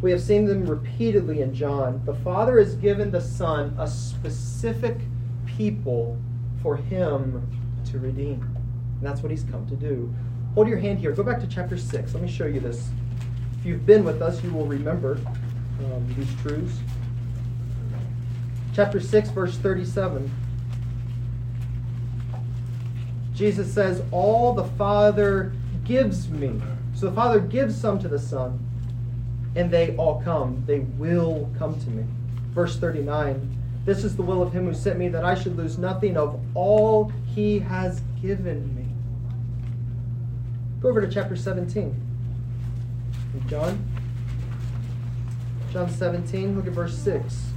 We 0.00 0.12
have 0.12 0.22
seen 0.22 0.44
them 0.44 0.66
repeatedly 0.66 1.40
in 1.40 1.52
John. 1.52 2.00
The 2.04 2.14
Father 2.14 2.60
has 2.60 2.76
given 2.76 3.10
the 3.10 3.20
Son 3.20 3.74
a 3.80 3.88
specific 3.88 4.98
people 5.44 6.16
for 6.62 6.76
him 6.76 7.44
to 7.86 7.98
redeem. 7.98 8.42
And 8.42 9.02
that's 9.02 9.22
what 9.22 9.32
he's 9.32 9.42
come 9.42 9.66
to 9.66 9.74
do. 9.74 10.14
Hold 10.54 10.68
your 10.68 10.78
hand 10.78 10.98
here. 10.98 11.12
Go 11.12 11.22
back 11.22 11.40
to 11.40 11.46
chapter 11.46 11.76
6. 11.76 12.14
Let 12.14 12.22
me 12.22 12.30
show 12.30 12.46
you 12.46 12.60
this. 12.60 12.88
If 13.58 13.66
you've 13.66 13.86
been 13.86 14.04
with 14.04 14.22
us, 14.22 14.42
you 14.42 14.52
will 14.52 14.66
remember 14.66 15.18
um, 15.80 16.14
these 16.16 16.28
truths. 16.42 16.78
Chapter 18.74 19.00
6, 19.00 19.30
verse 19.30 19.56
37. 19.56 20.30
Jesus 23.34 23.72
says, 23.72 24.02
All 24.12 24.52
the 24.52 24.64
Father 24.64 25.52
gives 25.84 26.28
me. 26.28 26.60
So 26.94 27.10
the 27.10 27.16
Father 27.16 27.40
gives 27.40 27.76
some 27.76 27.98
to 27.98 28.08
the 28.08 28.18
Son, 28.18 28.58
and 29.56 29.70
they 29.70 29.96
all 29.96 30.22
come. 30.22 30.62
They 30.66 30.80
will 30.80 31.50
come 31.58 31.78
to 31.80 31.90
me. 31.90 32.04
Verse 32.50 32.78
39 32.78 33.58
This 33.84 34.04
is 34.04 34.16
the 34.16 34.22
will 34.22 34.42
of 34.42 34.52
him 34.52 34.66
who 34.66 34.74
sent 34.74 34.98
me, 34.98 35.08
that 35.08 35.24
I 35.24 35.34
should 35.34 35.56
lose 35.56 35.76
nothing 35.76 36.16
of 36.16 36.40
all 36.54 37.12
he 37.26 37.58
has 37.58 38.00
given 38.22 38.74
me, 38.76 38.83
Go 40.84 40.90
over 40.90 41.00
to 41.00 41.08
chapter 41.08 41.34
17. 41.34 41.98
John. 43.48 43.82
John 45.72 45.88
17, 45.88 46.54
look 46.54 46.66
at 46.66 46.74
verse 46.74 46.94
6. 46.98 47.52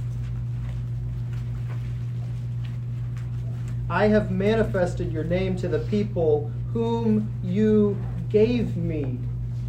I 3.90 4.06
have 4.06 4.30
manifested 4.30 5.12
your 5.12 5.24
name 5.24 5.56
to 5.58 5.68
the 5.68 5.80
people 5.80 6.50
whom 6.72 7.30
you 7.44 7.98
gave 8.30 8.78
me 8.78 9.18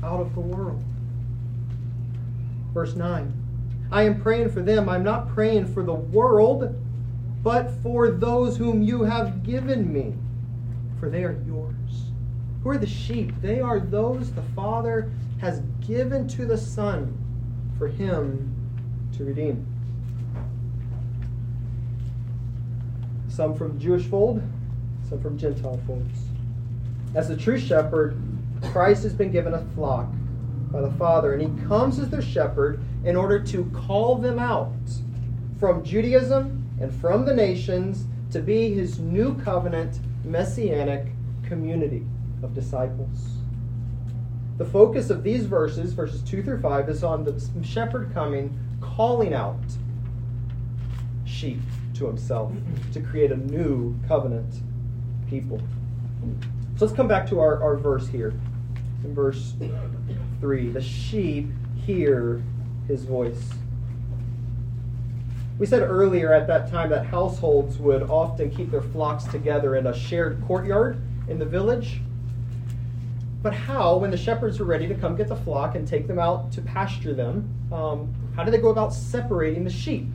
out 0.06 0.22
of 0.22 0.34
the 0.36 0.39
world. 0.39 0.82
Verse 2.74 2.96
9. 2.96 3.34
I 3.92 4.04
am 4.04 4.22
praying 4.22 4.51
for 4.51 4.62
them. 4.62 4.88
I'm 4.88 5.04
not 5.04 5.28
praying 5.34 5.74
for 5.74 5.84
the 5.84 5.94
world, 5.94 6.82
but 7.44 7.72
for 7.84 8.10
those 8.10 8.56
whom 8.56 8.82
you 8.82 9.04
have 9.04 9.44
given 9.44 9.92
me, 9.92 10.13
for 10.98 11.10
they 11.10 11.25
are 11.25 11.38
yours. 11.46 11.69
Who 12.63 12.72
are 12.72 12.78
the 12.78 12.88
sheep? 12.88 13.34
They 13.42 13.62
are 13.62 13.80
those 13.80 14.32
the 14.32 14.42
Father 14.42 15.10
has 15.39 15.62
given 15.86 16.28
to 16.30 16.46
the 16.46 16.58
Son 16.58 17.18
for 17.78 17.88
him 17.88 18.54
to 19.16 19.24
redeem. 19.24 19.66
Some 23.30 23.56
from 23.56 23.80
Jewish 23.80 24.06
fold, 24.06 24.42
some 25.08 25.22
from 25.22 25.38
Gentile 25.38 25.80
folds. 25.88 26.20
As 27.16 27.30
the 27.30 27.38
true 27.38 27.58
shepherd, 27.58 28.22
Christ 28.63 29.04
has 29.04 29.13
been 29.13 29.32
given 29.32 29.54
a 29.54 29.66
flock 29.74 30.08
by 30.70 30.82
the 30.82 30.92
Father, 30.92 31.34
and 31.34 31.42
he 31.42 31.68
comes 31.68 31.98
as 31.98 32.10
their 32.10 32.22
shepherd 32.22 32.82
in 33.06 33.16
order 33.16 33.39
to 33.39 33.66
call 33.74 34.16
them 34.16 34.38
out 34.38 34.74
from 35.60 35.84
Judaism 35.84 36.66
and 36.82 36.94
from 36.94 37.25
the 37.25 37.34
nations 37.34 38.06
to 38.32 38.42
be 38.42 38.74
his 38.74 39.00
new 39.00 39.36
covenant 39.36 40.00
messianic 40.25 41.08
community 41.44 42.06
of 42.43 42.53
disciples. 42.53 43.39
The 44.58 44.65
focus 44.65 45.10
of 45.10 45.24
these 45.24 45.46
verses, 45.46 45.93
verses 45.93 46.22
2 46.24 46.43
through 46.43 46.62
5, 46.62 46.89
is 46.89 47.03
on 47.03 47.24
the 47.24 47.41
shepherd 47.63 48.13
coming, 48.13 48.60
calling 48.81 49.34
out 49.34 49.60
sheep 51.25 51.62
to 51.93 52.08
himself 52.08 52.51
to 52.91 53.00
create 53.00 53.31
a 53.31 53.38
new 53.38 53.96
covenant 54.08 54.62
people. 55.29 55.62
So 56.75 56.86
let's 56.86 56.96
come 56.96 57.08
back 57.08 57.27
to 57.29 57.39
our, 57.39 57.62
our 57.63 57.77
verse 57.77 58.08
here. 58.08 58.34
In 59.03 59.13
verse 59.13 59.53
3, 60.41 60.69
the 60.69 60.81
sheep 60.81 61.50
hear 61.86 62.43
his 62.88 63.05
voice. 63.05 63.50
We 65.58 65.65
said 65.65 65.81
earlier 65.81 66.34
at 66.34 66.48
that 66.48 66.72
time 66.72 66.89
that 66.89 67.05
households 67.05 67.77
would 67.77 68.03
often 68.03 68.50
keep 68.50 68.72
their 68.72 68.81
flocks 68.81 69.25
together 69.25 69.75
in 69.75 69.88
a 69.88 69.93
shared 69.93 70.41
courtyard 70.46 71.01
in 71.27 71.38
the 71.38 71.46
village. 71.46 72.01
But 73.41 73.53
how, 73.53 73.98
when 73.98 74.12
the 74.12 74.17
shepherds 74.17 74.60
were 74.60 74.65
ready 74.65 74.88
to 74.88 74.96
come 74.96 75.15
get 75.15 75.29
the 75.29 75.36
flock 75.36 75.75
and 75.75 75.88
take 75.88 76.08
them 76.08 76.19
out 76.19 76.51
to 76.53 76.62
pasture 76.62 77.13
them, 77.13 77.50
um, 77.72 78.13
how 78.36 78.43
do 78.43 78.51
they 78.51 78.58
go 78.58 78.69
about 78.69 78.93
separating 78.93 79.63
the 79.63 79.69
sheep? 79.69 80.08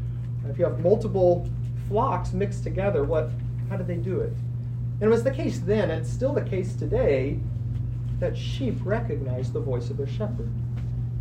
If 0.48 0.58
you 0.58 0.64
have 0.64 0.80
multiple 0.80 1.48
flocks 1.88 2.34
mixed 2.34 2.64
together, 2.64 3.04
what, 3.04 3.30
how 3.70 3.76
did 3.76 3.86
they 3.86 3.96
do 3.96 4.20
it? 4.20 4.32
And 5.00 5.02
it 5.02 5.08
was 5.08 5.24
the 5.24 5.30
case 5.30 5.58
then, 5.60 5.90
and 5.90 6.00
it's 6.02 6.10
still 6.10 6.34
the 6.34 6.42
case 6.42 6.74
today, 6.74 7.38
that 8.20 8.36
sheep 8.36 8.76
recognize 8.84 9.50
the 9.50 9.60
voice 9.60 9.88
of 9.88 9.96
their 9.96 10.06
shepherd. 10.06 10.52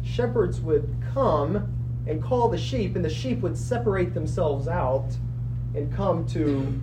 Shepherds 0.04 0.60
would 0.60 0.94
come 1.14 1.74
and 2.06 2.22
call 2.22 2.50
the 2.50 2.58
sheep, 2.58 2.98
and 2.98 3.04
the 3.04 3.10
sheep 3.10 3.40
would 3.40 3.58
separate 3.58 4.14
themselves 4.14 4.68
out 4.68 5.08
and 5.74 5.92
come 5.94 6.26
to 6.28 6.82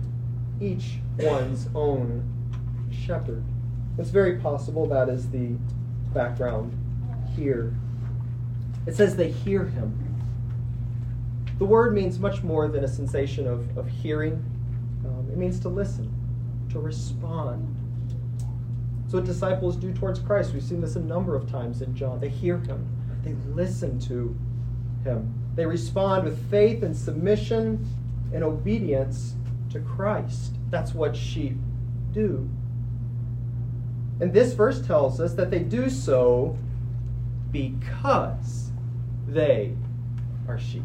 each 0.59 0.97
one's 1.19 1.69
own 1.75 2.27
shepherd. 2.91 3.43
It's 3.97 4.09
very 4.09 4.37
possible 4.37 4.87
that 4.87 5.09
is 5.09 5.29
the 5.29 5.55
background 6.13 6.77
here. 7.35 7.73
It 8.85 8.95
says 8.95 9.15
they 9.15 9.31
hear 9.31 9.65
him. 9.65 9.97
The 11.59 11.65
word 11.65 11.93
means 11.93 12.17
much 12.17 12.41
more 12.41 12.67
than 12.67 12.83
a 12.83 12.87
sensation 12.87 13.47
of, 13.47 13.77
of 13.77 13.87
hearing, 13.87 14.43
um, 15.05 15.27
it 15.31 15.37
means 15.37 15.59
to 15.59 15.69
listen, 15.69 16.11
to 16.71 16.79
respond. 16.79 17.77
So, 19.07 19.17
what 19.17 19.25
disciples 19.25 19.75
do 19.75 19.93
towards 19.93 20.19
Christ, 20.19 20.53
we've 20.53 20.63
seen 20.63 20.81
this 20.81 20.95
a 20.95 21.01
number 21.01 21.35
of 21.35 21.49
times 21.51 21.81
in 21.81 21.95
John. 21.95 22.19
They 22.19 22.29
hear 22.29 22.57
him, 22.57 22.87
they 23.23 23.33
listen 23.53 23.99
to 24.07 24.35
him, 25.03 25.33
they 25.53 25.65
respond 25.65 26.23
with 26.23 26.49
faith 26.49 26.81
and 26.81 26.95
submission 26.95 27.85
and 28.33 28.43
obedience 28.43 29.35
to 29.71 29.79
Christ. 29.81 30.55
That's 30.69 30.93
what 30.93 31.15
sheep 31.15 31.57
do. 32.11 32.49
And 34.21 34.31
this 34.31 34.53
verse 34.53 34.85
tells 34.85 35.19
us 35.19 35.33
that 35.33 35.49
they 35.49 35.59
do 35.59 35.89
so 35.89 36.55
because 37.51 38.71
they 39.27 39.75
are 40.47 40.59
sheep. 40.59 40.83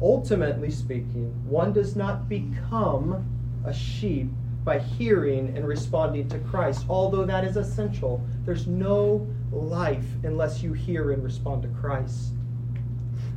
Ultimately 0.00 0.70
speaking, 0.70 1.34
one 1.48 1.72
does 1.72 1.96
not 1.96 2.28
become 2.28 3.26
a 3.64 3.74
sheep 3.74 4.30
by 4.62 4.78
hearing 4.78 5.56
and 5.56 5.66
responding 5.66 6.28
to 6.28 6.38
Christ, 6.38 6.86
although 6.88 7.24
that 7.24 7.42
is 7.42 7.56
essential. 7.56 8.24
There's 8.44 8.68
no 8.68 9.26
life 9.50 10.06
unless 10.22 10.62
you 10.62 10.74
hear 10.74 11.10
and 11.10 11.24
respond 11.24 11.62
to 11.62 11.68
Christ. 11.68 12.34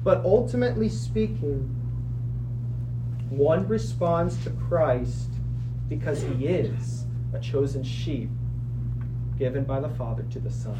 But 0.03 0.23
ultimately 0.23 0.89
speaking, 0.89 1.75
one 3.31 3.67
responds 3.67 4.43
to 4.43 4.51
Christ 4.51 5.31
because 5.89 6.21
he 6.21 6.45
is 6.45 7.05
a 7.33 7.39
chosen 7.39 7.83
sheep 7.83 8.29
given 9.37 9.63
by 9.63 9.79
the 9.79 9.89
Father 9.89 10.23
to 10.31 10.39
the 10.39 10.51
Son. 10.51 10.77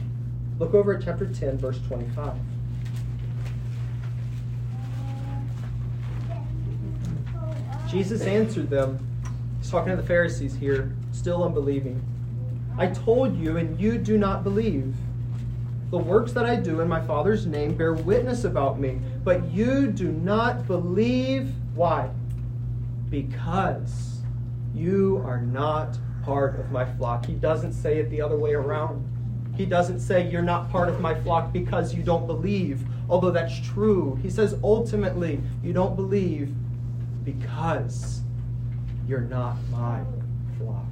Look 0.59 0.73
over 0.73 0.93
at 0.93 1.03
chapter 1.03 1.25
10, 1.25 1.57
verse 1.57 1.79
25. 1.87 2.37
Jesus 7.89 8.21
answered 8.21 8.69
them. 8.69 8.99
He's 9.57 9.69
talking 9.69 9.91
to 9.91 9.97
the 9.97 10.07
Pharisees 10.07 10.55
here, 10.55 10.95
still 11.11 11.43
unbelieving. 11.43 12.01
I 12.77 12.87
told 12.87 13.37
you, 13.37 13.57
and 13.57 13.79
you 13.79 13.97
do 13.97 14.17
not 14.17 14.43
believe. 14.43 14.95
The 15.89 15.97
works 15.97 16.31
that 16.31 16.45
I 16.45 16.55
do 16.55 16.79
in 16.79 16.87
my 16.87 17.01
Father's 17.01 17.45
name 17.45 17.75
bear 17.75 17.93
witness 17.93 18.45
about 18.45 18.79
me, 18.79 19.01
but 19.25 19.51
you 19.51 19.87
do 19.87 20.09
not 20.09 20.65
believe. 20.67 21.53
Why? 21.75 22.09
Because 23.09 24.21
you 24.73 25.21
are 25.25 25.41
not 25.41 25.97
part 26.23 26.59
of 26.59 26.71
my 26.71 26.85
flock. 26.95 27.25
He 27.25 27.33
doesn't 27.33 27.73
say 27.73 27.97
it 27.97 28.09
the 28.09 28.21
other 28.21 28.37
way 28.37 28.53
around. 28.53 29.07
He 29.55 29.65
doesn't 29.65 29.99
say, 29.99 30.29
You're 30.29 30.41
not 30.41 30.71
part 30.71 30.89
of 30.89 30.99
my 30.99 31.13
flock 31.21 31.51
because 31.51 31.93
you 31.93 32.03
don't 32.03 32.27
believe, 32.27 32.83
although 33.09 33.31
that's 33.31 33.59
true. 33.59 34.19
He 34.21 34.29
says, 34.29 34.55
Ultimately, 34.63 35.41
you 35.63 35.73
don't 35.73 35.95
believe 35.95 36.53
because 37.23 38.21
you're 39.07 39.21
not 39.21 39.57
my 39.69 40.01
flock. 40.57 40.85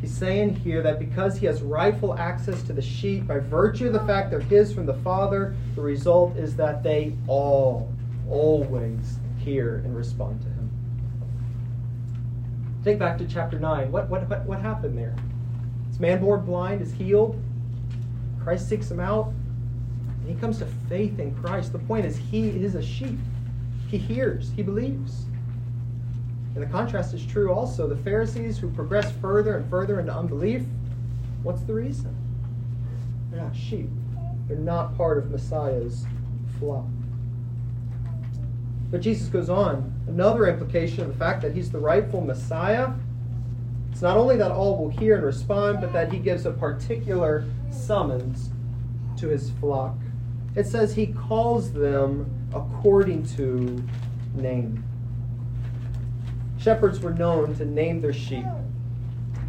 He's 0.00 0.16
saying 0.16 0.54
here 0.56 0.80
that 0.82 1.00
because 1.00 1.36
he 1.36 1.46
has 1.46 1.60
rightful 1.60 2.16
access 2.16 2.62
to 2.64 2.72
the 2.72 2.82
sheep 2.82 3.26
by 3.26 3.38
virtue 3.38 3.88
of 3.88 3.92
the 3.92 4.00
fact 4.00 4.30
they're 4.30 4.40
his 4.40 4.72
from 4.72 4.86
the 4.86 4.94
Father, 4.94 5.56
the 5.74 5.80
result 5.80 6.36
is 6.36 6.54
that 6.56 6.84
they 6.84 7.16
all, 7.26 7.92
always 8.28 9.18
hear 9.38 9.82
and 9.84 9.96
respond 9.96 10.40
to 10.42 10.48
him. 10.48 10.57
Think 12.84 12.98
back 12.98 13.18
to 13.18 13.26
chapter 13.26 13.58
9. 13.58 13.90
What, 13.90 14.08
what, 14.08 14.28
what, 14.28 14.44
what 14.44 14.60
happened 14.60 14.96
there? 14.96 15.14
This 15.88 15.98
man 15.98 16.20
born 16.20 16.44
blind 16.44 16.80
is 16.80 16.92
healed. 16.92 17.40
Christ 18.42 18.68
seeks 18.68 18.90
him 18.90 19.00
out. 19.00 19.32
And 20.20 20.28
he 20.28 20.34
comes 20.34 20.58
to 20.58 20.66
faith 20.88 21.18
in 21.18 21.34
Christ. 21.34 21.72
The 21.72 21.80
point 21.80 22.06
is, 22.06 22.16
he 22.16 22.48
is 22.48 22.74
a 22.74 22.82
sheep. 22.82 23.18
He 23.88 23.98
hears, 23.98 24.52
he 24.54 24.62
believes. 24.62 25.24
And 26.54 26.62
the 26.62 26.66
contrast 26.66 27.14
is 27.14 27.24
true 27.24 27.52
also. 27.52 27.88
The 27.88 27.96
Pharisees 27.96 28.58
who 28.58 28.70
progress 28.70 29.10
further 29.20 29.56
and 29.56 29.68
further 29.70 30.00
into 30.00 30.14
unbelief, 30.14 30.62
what's 31.42 31.62
the 31.62 31.74
reason? 31.74 32.14
They're 33.30 33.42
not 33.42 33.56
sheep, 33.56 33.88
they're 34.46 34.56
not 34.56 34.96
part 34.96 35.18
of 35.18 35.30
Messiah's 35.30 36.04
flock. 36.58 36.86
But 38.90 39.00
Jesus 39.00 39.28
goes 39.28 39.50
on. 39.50 39.92
Another 40.06 40.46
implication 40.46 41.02
of 41.02 41.08
the 41.08 41.18
fact 41.18 41.42
that 41.42 41.54
he's 41.54 41.70
the 41.70 41.78
rightful 41.78 42.20
Messiah. 42.20 42.92
It's 43.92 44.02
not 44.02 44.16
only 44.16 44.36
that 44.36 44.50
all 44.50 44.78
will 44.78 44.90
hear 44.90 45.16
and 45.16 45.24
respond, 45.24 45.80
but 45.80 45.92
that 45.92 46.12
he 46.12 46.18
gives 46.18 46.46
a 46.46 46.52
particular 46.52 47.44
summons 47.70 48.50
to 49.18 49.28
his 49.28 49.50
flock. 49.60 49.96
It 50.54 50.66
says 50.66 50.94
he 50.94 51.06
calls 51.06 51.72
them 51.72 52.48
according 52.54 53.26
to 53.36 53.84
name. 54.34 54.84
Shepherds 56.58 57.00
were 57.00 57.12
known 57.12 57.54
to 57.56 57.64
name 57.64 58.00
their 58.00 58.12
sheep, 58.12 58.46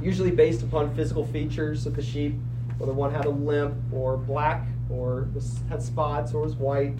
usually 0.01 0.31
based 0.31 0.61
upon 0.61 0.93
physical 0.95 1.25
features 1.25 1.85
of 1.85 1.95
the 1.95 2.01
sheep, 2.01 2.35
whether 2.77 2.93
one 2.93 3.13
had 3.13 3.25
a 3.25 3.29
limp 3.29 3.75
or 3.91 4.17
black 4.17 4.67
or 4.89 5.27
was, 5.33 5.59
had 5.69 5.81
spots 5.81 6.33
or 6.33 6.41
was 6.41 6.55
white. 6.55 6.95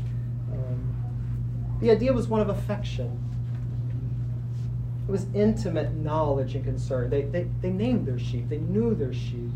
The 1.80 1.92
idea 1.92 2.12
was 2.12 2.28
one 2.28 2.42
of 2.42 2.50
affection. 2.50 3.18
It 5.08 5.12
was 5.12 5.26
intimate 5.34 5.94
knowledge 5.96 6.56
and 6.56 6.64
concern. 6.64 7.10
They, 7.10 7.24
they, 7.24 7.48
they 7.62 7.72
named 7.72 8.06
their 8.06 8.20
sheep, 8.20 8.50
they 8.50 8.60
knew 8.60 8.94
their 8.94 9.14
sheep. 9.14 9.52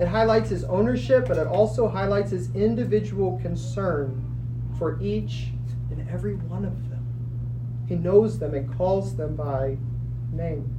It 0.00 0.08
highlights 0.08 0.50
his 0.50 0.64
ownership, 0.64 1.28
but 1.28 1.36
it 1.36 1.46
also 1.46 1.86
highlights 1.86 2.30
his 2.30 2.54
individual 2.54 3.38
concern 3.42 4.24
for 4.78 5.00
each 5.02 5.48
and 5.90 6.08
every 6.08 6.34
one 6.34 6.64
of 6.64 6.88
them. 6.88 7.06
He 7.88 7.94
knows 7.96 8.38
them 8.38 8.54
and 8.54 8.74
calls 8.76 9.16
them 9.16 9.36
by 9.36 9.76
name. 10.32 10.74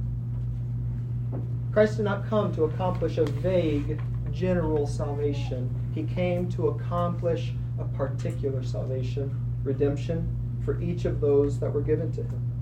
Christ 1.72 1.96
did 1.96 2.04
not 2.04 2.28
come 2.28 2.54
to 2.54 2.64
accomplish 2.64 3.18
a 3.18 3.24
vague, 3.24 4.00
general 4.32 4.86
salvation. 4.86 5.72
He 5.94 6.02
came 6.02 6.50
to 6.52 6.68
accomplish 6.68 7.52
a 7.78 7.84
particular 7.96 8.62
salvation, 8.62 9.43
redemption, 9.64 10.28
for 10.64 10.80
each 10.80 11.04
of 11.04 11.20
those 11.20 11.58
that 11.58 11.72
were 11.72 11.82
given 11.82 12.12
to 12.12 12.22
him. 12.22 12.54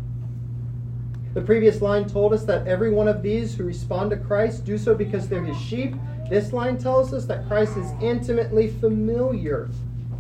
The 1.34 1.40
previous 1.40 1.80
line 1.80 2.06
told 2.06 2.34
us 2.34 2.44
that 2.44 2.66
every 2.66 2.90
one 2.90 3.08
of 3.08 3.22
these 3.22 3.54
who 3.54 3.64
respond 3.64 4.10
to 4.10 4.16
Christ 4.16 4.64
do 4.64 4.76
so 4.76 4.94
because 4.94 5.28
they're 5.28 5.42
his 5.42 5.58
sheep. 5.58 5.94
This 6.28 6.52
line 6.52 6.76
tells 6.76 7.14
us 7.14 7.24
that 7.26 7.46
Christ 7.48 7.76
is 7.76 7.92
intimately 8.02 8.68
familiar 8.68 9.70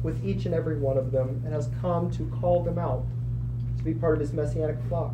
with 0.02 0.24
each 0.24 0.46
and 0.46 0.54
every 0.54 0.78
one 0.78 0.96
of 0.96 1.12
them 1.12 1.42
and 1.44 1.52
has 1.52 1.68
come 1.80 2.10
to 2.12 2.24
call 2.40 2.62
them 2.62 2.78
out 2.78 3.04
to 3.76 3.84
be 3.84 3.92
part 3.92 4.14
of 4.14 4.20
his 4.20 4.32
messianic 4.32 4.78
flock. 4.88 5.12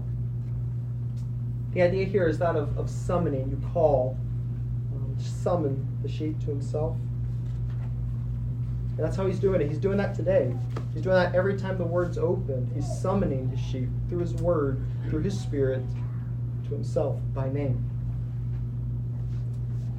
The 1.72 1.83
idea 1.83 2.04
here 2.04 2.28
is 2.28 2.38
that 2.38 2.57
of, 2.57 2.76
of 2.78 2.88
summoning. 2.88 3.50
You 3.50 3.68
call, 3.72 4.16
um, 4.94 5.16
summon 5.18 5.87
the 6.02 6.09
sheep 6.09 6.38
to 6.40 6.46
himself. 6.46 6.96
And 8.98 9.06
that's 9.06 9.16
how 9.16 9.26
he's 9.26 9.38
doing 9.38 9.61
it. 9.61 9.68
He's 9.68 9.78
doing 9.78 9.96
that 9.98 10.16
today. 10.16 10.52
He's 10.92 11.04
doing 11.04 11.14
that 11.14 11.32
every 11.32 11.56
time 11.56 11.78
the 11.78 11.84
word's 11.84 12.18
open. 12.18 12.68
He's 12.74 12.84
summoning 13.00 13.48
his 13.48 13.61
sheep 13.61 13.88
through 14.08 14.18
his 14.18 14.34
word, 14.34 14.84
through 15.08 15.22
his 15.22 15.38
spirit, 15.38 15.84
to 16.64 16.70
himself 16.70 17.20
by 17.32 17.48
name. 17.48 17.88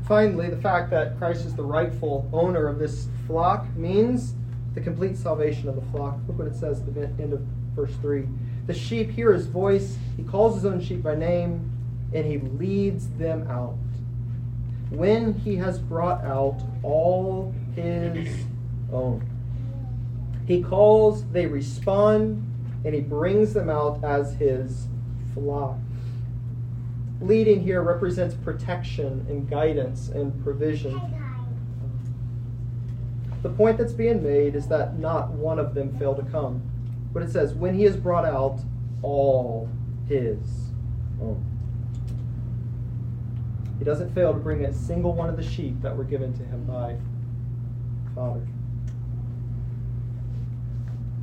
Finally, 0.06 0.50
the 0.50 0.62
fact 0.62 0.90
that 0.90 1.18
Christ 1.18 1.46
is 1.46 1.56
the 1.56 1.64
rightful 1.64 2.30
owner 2.34 2.68
of 2.68 2.78
this 2.78 3.08
flock 3.26 3.74
means 3.78 4.34
the 4.74 4.82
complete 4.82 5.16
salvation 5.18 5.70
of 5.70 5.76
the 5.76 5.92
flock. 5.98 6.18
Look 6.28 6.38
what 6.38 6.48
it 6.48 6.56
says 6.56 6.82
at 6.82 6.94
the 6.94 7.06
end 7.24 7.32
of 7.32 7.40
verse 7.74 7.94
3. 8.02 8.28
The 8.68 8.74
sheep 8.74 9.12
hear 9.12 9.32
his 9.32 9.46
voice, 9.46 9.98
he 10.18 10.24
calls 10.24 10.56
his 10.56 10.66
own 10.66 10.82
sheep 10.82 11.04
by 11.04 11.16
name, 11.16 11.72
and 12.14 12.26
he 12.26 12.40
leads 12.40 13.08
them 13.12 13.48
out. 13.48 13.78
When 14.90 15.36
he 15.36 15.56
has 15.56 15.80
brought 15.80 16.26
out 16.26 16.62
all 16.84 17.56
his 17.76 18.46
own, 18.92 19.28
he 20.48 20.64
calls, 20.64 21.26
they 21.30 21.46
respond, 21.46 22.46
and 22.84 22.96
he 22.96 23.02
brings 23.02 23.54
them 23.54 23.70
out 23.70 24.04
as 24.04 24.34
his 24.34 24.88
flock. 25.34 25.78
Leading 27.22 27.62
here 27.62 27.82
represents 27.82 28.36
protection 28.36 29.26
and 29.30 29.50
guidance 29.50 30.10
and 30.10 30.42
provision. 30.44 31.00
The 33.42 33.50
point 33.50 33.78
that's 33.78 33.94
being 33.94 34.24
made 34.24 34.56
is 34.56 34.68
that 34.68 34.98
not 34.98 35.32
one 35.32 35.60
of 35.60 35.74
them 35.74 35.98
failed 35.98 36.18
to 36.18 36.32
come. 36.32 36.62
But 37.14 37.24
it 37.24 37.32
says, 37.32 37.54
when 37.54 37.76
he 37.76 37.84
has 37.84 37.98
brought 37.98 38.26
out 38.26 38.60
all 39.02 39.70
his 40.08 40.40
own. 41.22 41.46
He 43.78 43.86
doesn't 43.86 44.14
fail 44.14 44.34
to 44.34 44.40
bring 44.40 44.66
a 44.66 44.74
single 44.74 45.14
one 45.14 45.30
of 45.30 45.38
the 45.38 45.44
sheep 45.44 45.82
that 45.82 45.96
were 45.96 46.04
given 46.04 46.34
to 46.34 46.44
him 46.44 46.66
by 46.66 46.98
Father. 48.14 48.46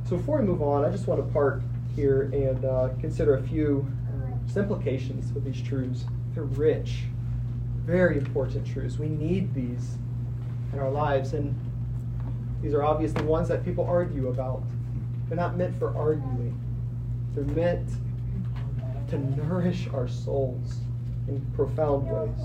So 0.07 0.15
before 0.15 0.39
we 0.39 0.45
move 0.45 0.61
on, 0.61 0.85
I 0.85 0.89
just 0.89 1.05
want 1.05 1.25
to 1.25 1.33
park 1.33 1.61
here 1.93 2.29
and 2.31 2.63
uh, 2.63 2.89
consider 3.01 3.35
a 3.35 3.43
few 3.43 3.85
uh, 4.07 4.59
implications 4.59 5.35
of 5.35 5.43
these 5.43 5.61
truths. 5.61 6.05
They're 6.33 6.43
rich, 6.43 7.03
very 7.83 8.17
important 8.17 8.65
truths. 8.65 8.97
We 8.97 9.09
need 9.09 9.53
these 9.53 9.97
in 10.71 10.79
our 10.79 10.89
lives, 10.89 11.33
and 11.33 11.53
these 12.61 12.73
are 12.73 12.83
obviously 12.83 13.21
ones 13.23 13.49
that 13.49 13.65
people 13.65 13.85
argue 13.85 14.29
about. 14.29 14.63
They're 15.27 15.35
not 15.35 15.57
meant 15.57 15.77
for 15.77 15.93
arguing, 15.97 16.57
they're 17.35 17.43
meant 17.43 17.89
to 19.09 19.17
nourish 19.17 19.89
our 19.93 20.07
souls 20.07 20.77
in 21.27 21.45
profound 21.53 22.07
ways. 22.07 22.39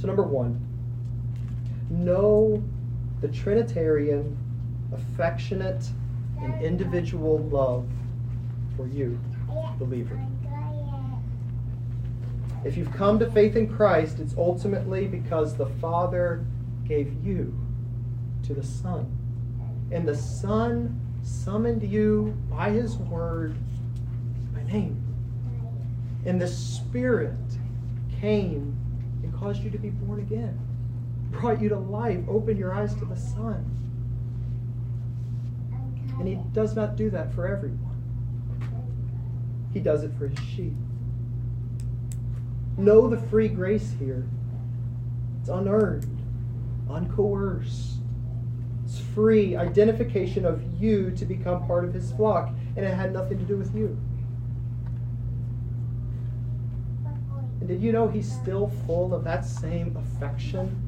So, 0.00 0.08
number 0.08 0.24
one, 0.24 0.66
know 1.90 2.60
the 3.20 3.28
Trinitarian, 3.28 4.36
affectionate, 4.94 5.88
and 6.40 6.62
individual 6.62 7.38
love 7.38 7.86
for 8.76 8.86
you, 8.86 9.18
believer. 9.78 10.20
If 12.64 12.76
you've 12.76 12.92
come 12.92 13.18
to 13.18 13.30
faith 13.30 13.56
in 13.56 13.68
Christ, 13.68 14.20
it's 14.20 14.34
ultimately 14.36 15.06
because 15.06 15.56
the 15.56 15.66
Father 15.66 16.44
gave 16.86 17.12
you 17.24 17.58
to 18.44 18.54
the 18.54 18.62
Son 18.62 19.06
and 19.90 20.08
the 20.08 20.16
Son 20.16 21.00
summoned 21.22 21.82
you 21.82 22.36
by 22.50 22.70
his 22.70 22.96
word 22.96 23.54
by 24.52 24.62
name. 24.64 25.00
And 26.26 26.40
the 26.40 26.48
Spirit 26.48 27.36
came 28.20 28.76
and 29.22 29.32
caused 29.34 29.62
you 29.62 29.70
to 29.70 29.78
be 29.78 29.90
born 29.90 30.20
again, 30.20 30.58
brought 31.30 31.60
you 31.60 31.68
to 31.68 31.78
life, 31.78 32.20
opened 32.28 32.58
your 32.58 32.74
eyes 32.74 32.94
to 32.96 33.04
the 33.04 33.16
Son. 33.16 33.64
And 36.18 36.28
he 36.28 36.36
does 36.52 36.74
not 36.76 36.96
do 36.96 37.10
that 37.10 37.32
for 37.34 37.46
everyone. 37.46 37.94
He 39.72 39.80
does 39.80 40.04
it 40.04 40.12
for 40.16 40.28
his 40.28 40.38
sheep. 40.38 40.74
Know 42.76 43.08
the 43.08 43.16
free 43.16 43.48
grace 43.48 43.94
here. 43.98 44.26
It's 45.40 45.48
unearned, 45.48 46.22
uncoerced 46.88 47.98
It's 48.84 48.98
free 48.98 49.56
identification 49.56 50.44
of 50.44 50.62
you 50.80 51.10
to 51.12 51.24
become 51.24 51.66
part 51.66 51.84
of 51.84 51.92
his 51.92 52.12
flock, 52.12 52.54
and 52.76 52.86
it 52.86 52.94
had 52.94 53.12
nothing 53.12 53.38
to 53.38 53.44
do 53.44 53.56
with 53.56 53.74
you. 53.74 53.98
And 57.60 57.68
did 57.68 57.82
you 57.82 57.92
know 57.92 58.08
he's 58.08 58.30
still 58.30 58.70
full 58.86 59.14
of 59.14 59.24
that 59.24 59.44
same 59.44 59.96
affection 59.96 60.80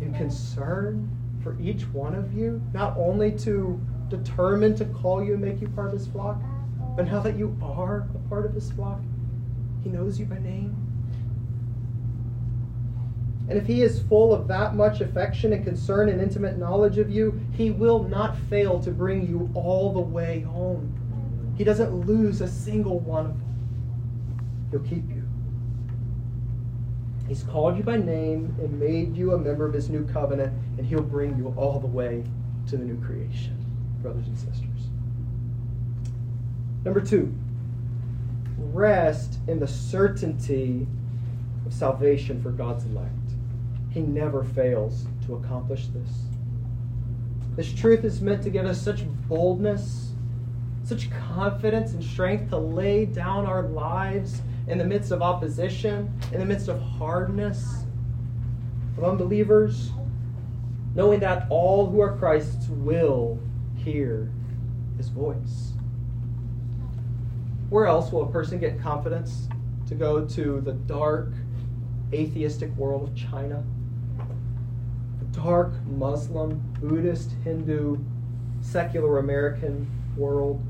and 0.00 0.14
concern 0.14 1.10
for 1.42 1.58
each 1.60 1.82
one 1.88 2.14
of 2.14 2.32
you? 2.32 2.62
Not 2.72 2.96
only 2.96 3.32
to 3.38 3.80
determine 4.08 4.74
to 4.76 4.84
call 4.86 5.22
you 5.22 5.34
and 5.34 5.42
make 5.42 5.60
you 5.60 5.68
part 5.68 5.88
of 5.88 5.92
his 5.92 6.06
flock, 6.06 6.40
but 6.96 7.06
now 7.06 7.20
that 7.20 7.36
you 7.36 7.56
are 7.62 8.08
a 8.14 8.28
part 8.28 8.46
of 8.46 8.54
his 8.54 8.70
flock, 8.72 9.00
he 9.82 9.90
knows 9.90 10.18
you 10.18 10.26
by 10.26 10.38
name. 10.38 10.76
And 13.48 13.56
if 13.56 13.66
he 13.66 13.82
is 13.82 14.02
full 14.02 14.34
of 14.34 14.46
that 14.48 14.74
much 14.74 15.00
affection 15.00 15.52
and 15.54 15.64
concern 15.64 16.10
and 16.10 16.20
intimate 16.20 16.58
knowledge 16.58 16.98
of 16.98 17.08
you, 17.08 17.40
he 17.52 17.70
will 17.70 18.02
not 18.02 18.36
fail 18.50 18.78
to 18.80 18.90
bring 18.90 19.26
you 19.26 19.50
all 19.54 19.92
the 19.92 20.00
way 20.00 20.40
home. 20.40 20.94
He 21.56 21.64
doesn't 21.64 22.06
lose 22.06 22.40
a 22.40 22.48
single 22.48 22.98
one 23.00 23.26
of 23.26 23.38
them. 23.38 24.68
He'll 24.70 24.80
keep 24.80 25.08
you. 25.08 25.24
He's 27.26 27.42
called 27.42 27.76
you 27.76 27.82
by 27.82 27.96
name 27.96 28.54
and 28.58 28.78
made 28.78 29.16
you 29.16 29.32
a 29.32 29.38
member 29.38 29.66
of 29.66 29.72
his 29.72 29.88
new 29.88 30.06
covenant, 30.06 30.52
and 30.76 30.86
he'll 30.86 31.02
bring 31.02 31.36
you 31.36 31.54
all 31.56 31.80
the 31.80 31.86
way 31.86 32.24
to 32.68 32.76
the 32.76 32.84
new 32.84 33.00
creation, 33.04 33.57
brothers 34.02 34.26
and 34.26 34.38
sisters. 34.38 34.88
Number 36.84 37.00
two, 37.00 37.34
rest 38.56 39.38
in 39.46 39.58
the 39.58 39.66
certainty 39.66 40.86
of 41.66 41.72
salvation 41.72 42.42
for 42.42 42.50
God's 42.50 42.84
elect. 42.86 43.12
He 43.90 44.00
never 44.00 44.44
fails 44.44 45.06
to 45.26 45.34
accomplish 45.34 45.86
this. 45.88 46.10
This 47.56 47.72
truth 47.72 48.04
is 48.04 48.20
meant 48.20 48.42
to 48.44 48.50
give 48.50 48.66
us 48.66 48.80
such 48.80 49.04
boldness, 49.28 50.12
such 50.84 51.10
confidence 51.10 51.92
and 51.92 52.02
strength 52.02 52.50
to 52.50 52.56
lay 52.56 53.04
down 53.04 53.46
our 53.46 53.62
lives 53.62 54.42
in 54.68 54.78
the 54.78 54.84
midst 54.84 55.10
of 55.10 55.22
opposition, 55.22 56.12
in 56.32 56.38
the 56.38 56.46
midst 56.46 56.68
of 56.68 56.80
hardness, 56.80 57.84
of 58.96 59.04
unbelievers, 59.04 59.90
knowing 60.94 61.20
that 61.20 61.46
all 61.50 61.86
who 61.90 62.00
are 62.00 62.16
Christ's 62.16 62.68
will 62.68 63.38
hear 63.90 64.30
his 64.96 65.08
voice. 65.08 65.72
Where 67.70 67.86
else 67.86 68.12
will 68.12 68.22
a 68.22 68.30
person 68.30 68.58
get 68.58 68.80
confidence 68.80 69.48
to 69.88 69.94
go 69.94 70.24
to 70.24 70.60
the 70.60 70.72
dark, 70.72 71.32
atheistic 72.12 72.74
world 72.76 73.08
of 73.08 73.14
China? 73.14 73.64
The 75.18 75.40
dark 75.40 75.72
Muslim, 75.86 76.62
Buddhist, 76.80 77.32
Hindu, 77.44 77.98
secular 78.60 79.18
American 79.18 79.86
world, 80.16 80.62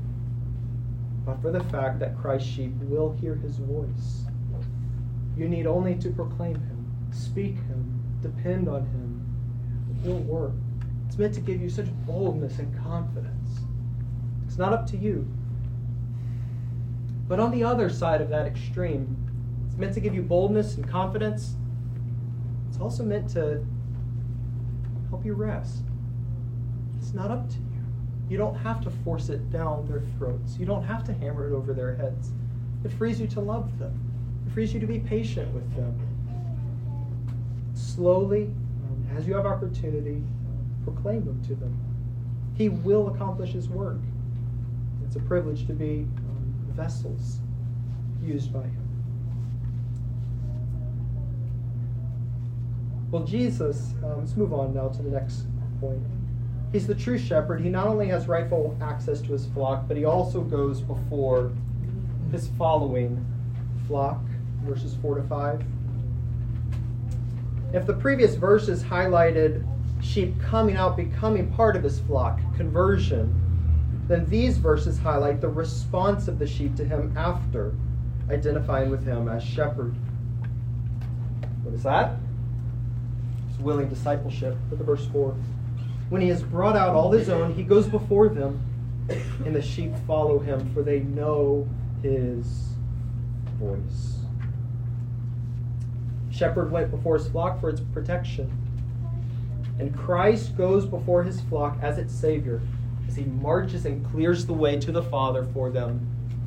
but 1.25 1.41
for 1.41 1.51
the 1.51 1.63
fact 1.65 1.99
that 1.99 2.17
Christ's 2.17 2.49
sheep 2.49 2.73
will 2.81 3.13
hear 3.13 3.35
his 3.35 3.57
voice. 3.57 4.23
You 5.37 5.47
need 5.47 5.67
only 5.67 5.95
to 5.95 6.09
proclaim 6.09 6.55
him, 6.55 7.09
speak 7.11 7.55
him, 7.55 8.03
depend 8.21 8.67
on 8.67 8.81
him. 8.81 9.25
It 9.89 10.07
will 10.07 10.19
work. 10.19 10.53
It's 11.09 11.17
meant 11.17 11.33
to 11.33 11.41
give 11.41 11.59
you 11.59 11.69
such 11.69 11.87
boldness 12.05 12.59
and 12.59 12.83
confidence. 12.83 13.61
It's 14.45 14.59
not 14.59 14.73
up 14.73 14.85
to 14.91 14.97
you. 14.97 15.27
But 17.27 17.39
on 17.39 17.49
the 17.49 17.63
other 17.63 17.89
side 17.89 18.21
of 18.21 18.29
that 18.29 18.45
extreme, 18.45 19.17
it's 19.67 19.75
meant 19.75 19.95
to 19.95 19.99
give 19.99 20.13
you 20.13 20.21
boldness 20.21 20.75
and 20.75 20.87
confidence. 20.87 21.55
It's 22.69 22.79
also 22.79 23.03
meant 23.03 23.27
to 23.31 23.65
help 25.09 25.25
you 25.25 25.33
rest. 25.33 25.81
It's 26.99 27.15
not 27.15 27.31
up 27.31 27.49
to 27.49 27.55
you. 27.55 27.83
You 28.29 28.37
don't 28.37 28.55
have 28.55 28.79
to 28.81 28.91
force 28.91 29.29
it 29.29 29.49
down 29.49 29.87
their 29.87 30.03
throats. 30.19 30.57
You 30.59 30.67
don't 30.67 30.83
have 30.83 31.03
to 31.05 31.13
hammer 31.13 31.51
it 31.51 31.55
over 31.55 31.73
their 31.73 31.95
heads. 31.95 32.31
It 32.85 32.91
frees 32.91 33.19
you 33.19 33.25
to 33.29 33.41
love 33.41 33.79
them. 33.79 33.99
It 34.45 34.53
frees 34.53 34.75
you 34.75 34.79
to 34.79 34.85
be 34.85 34.99
patient 34.99 35.51
with 35.55 35.75
them. 35.75 35.99
Slowly, 37.73 38.43
um, 38.43 39.07
as 39.17 39.25
you 39.25 39.33
have 39.33 39.47
opportunity, 39.47 40.23
proclaim 40.91 41.25
them 41.25 41.41
to 41.47 41.55
them. 41.55 41.77
He 42.55 42.69
will 42.69 43.07
accomplish 43.09 43.51
his 43.51 43.69
work. 43.69 43.99
It's 45.05 45.15
a 45.15 45.19
privilege 45.19 45.65
to 45.67 45.73
be 45.73 46.07
um, 46.17 46.55
vessels 46.75 47.39
used 48.21 48.51
by 48.51 48.63
him. 48.63 48.85
Well, 53.11 53.23
Jesus, 53.23 53.93
um, 54.03 54.19
let's 54.19 54.35
move 54.35 54.53
on 54.53 54.73
now 54.73 54.89
to 54.89 55.01
the 55.01 55.09
next 55.09 55.45
point. 55.79 56.01
He's 56.71 56.85
the 56.85 56.93
true 56.93 57.17
shepherd. 57.17 57.61
He 57.61 57.69
not 57.69 57.87
only 57.87 58.07
has 58.09 58.27
rightful 58.27 58.77
access 58.81 59.21
to 59.21 59.31
his 59.31 59.47
flock, 59.47 59.87
but 59.87 59.97
he 59.97 60.05
also 60.05 60.41
goes 60.41 60.81
before 60.81 61.51
his 62.31 62.49
following 62.49 63.25
flock, 63.87 64.21
verses 64.63 64.95
4 65.01 65.15
to 65.15 65.23
5. 65.23 65.63
If 67.73 67.87
the 67.87 67.93
previous 67.93 68.35
verses 68.35 68.83
highlighted 68.83 69.65
sheep 70.01 70.39
coming 70.41 70.75
out, 70.75 70.97
becoming 70.97 71.51
part 71.51 71.75
of 71.75 71.83
his 71.83 71.99
flock, 71.99 72.39
conversion, 72.55 73.33
then 74.07 74.25
these 74.27 74.57
verses 74.57 74.97
highlight 74.97 75.39
the 75.41 75.49
response 75.49 76.27
of 76.27 76.39
the 76.39 76.47
sheep 76.47 76.75
to 76.75 76.85
him 76.85 77.13
after 77.15 77.73
identifying 78.29 78.89
with 78.89 79.05
him 79.05 79.27
as 79.27 79.43
shepherd. 79.43 79.95
What 81.63 81.73
is 81.73 81.83
that? 81.83 82.17
It's 83.49 83.59
willing 83.59 83.89
discipleship. 83.89 84.57
Look 84.71 84.79
at 84.79 84.85
verse 84.85 85.05
4. 85.07 85.35
When 86.09 86.21
he 86.21 86.29
has 86.29 86.41
brought 86.41 86.75
out 86.75 86.95
all 86.95 87.11
his 87.11 87.29
own, 87.29 87.53
he 87.53 87.63
goes 87.63 87.87
before 87.87 88.29
them, 88.29 88.59
and 89.45 89.55
the 89.55 89.61
sheep 89.61 89.93
follow 90.07 90.39
him, 90.39 90.73
for 90.73 90.81
they 90.81 91.01
know 91.01 91.67
his 92.01 92.69
voice. 93.59 94.17
Shepherd 96.31 96.71
went 96.71 96.89
before 96.89 97.17
his 97.17 97.27
flock 97.27 97.59
for 97.59 97.69
its 97.69 97.81
protection. 97.93 98.49
And 99.79 99.97
Christ 99.97 100.57
goes 100.57 100.85
before 100.85 101.23
his 101.23 101.39
flock 101.41 101.77
as 101.81 101.97
its 101.97 102.13
Savior, 102.13 102.61
as 103.07 103.15
he 103.15 103.23
marches 103.23 103.85
and 103.85 104.05
clears 104.11 104.45
the 104.45 104.53
way 104.53 104.77
to 104.77 104.91
the 104.91 105.03
Father 105.03 105.45
for 105.53 105.69
them 105.69 106.05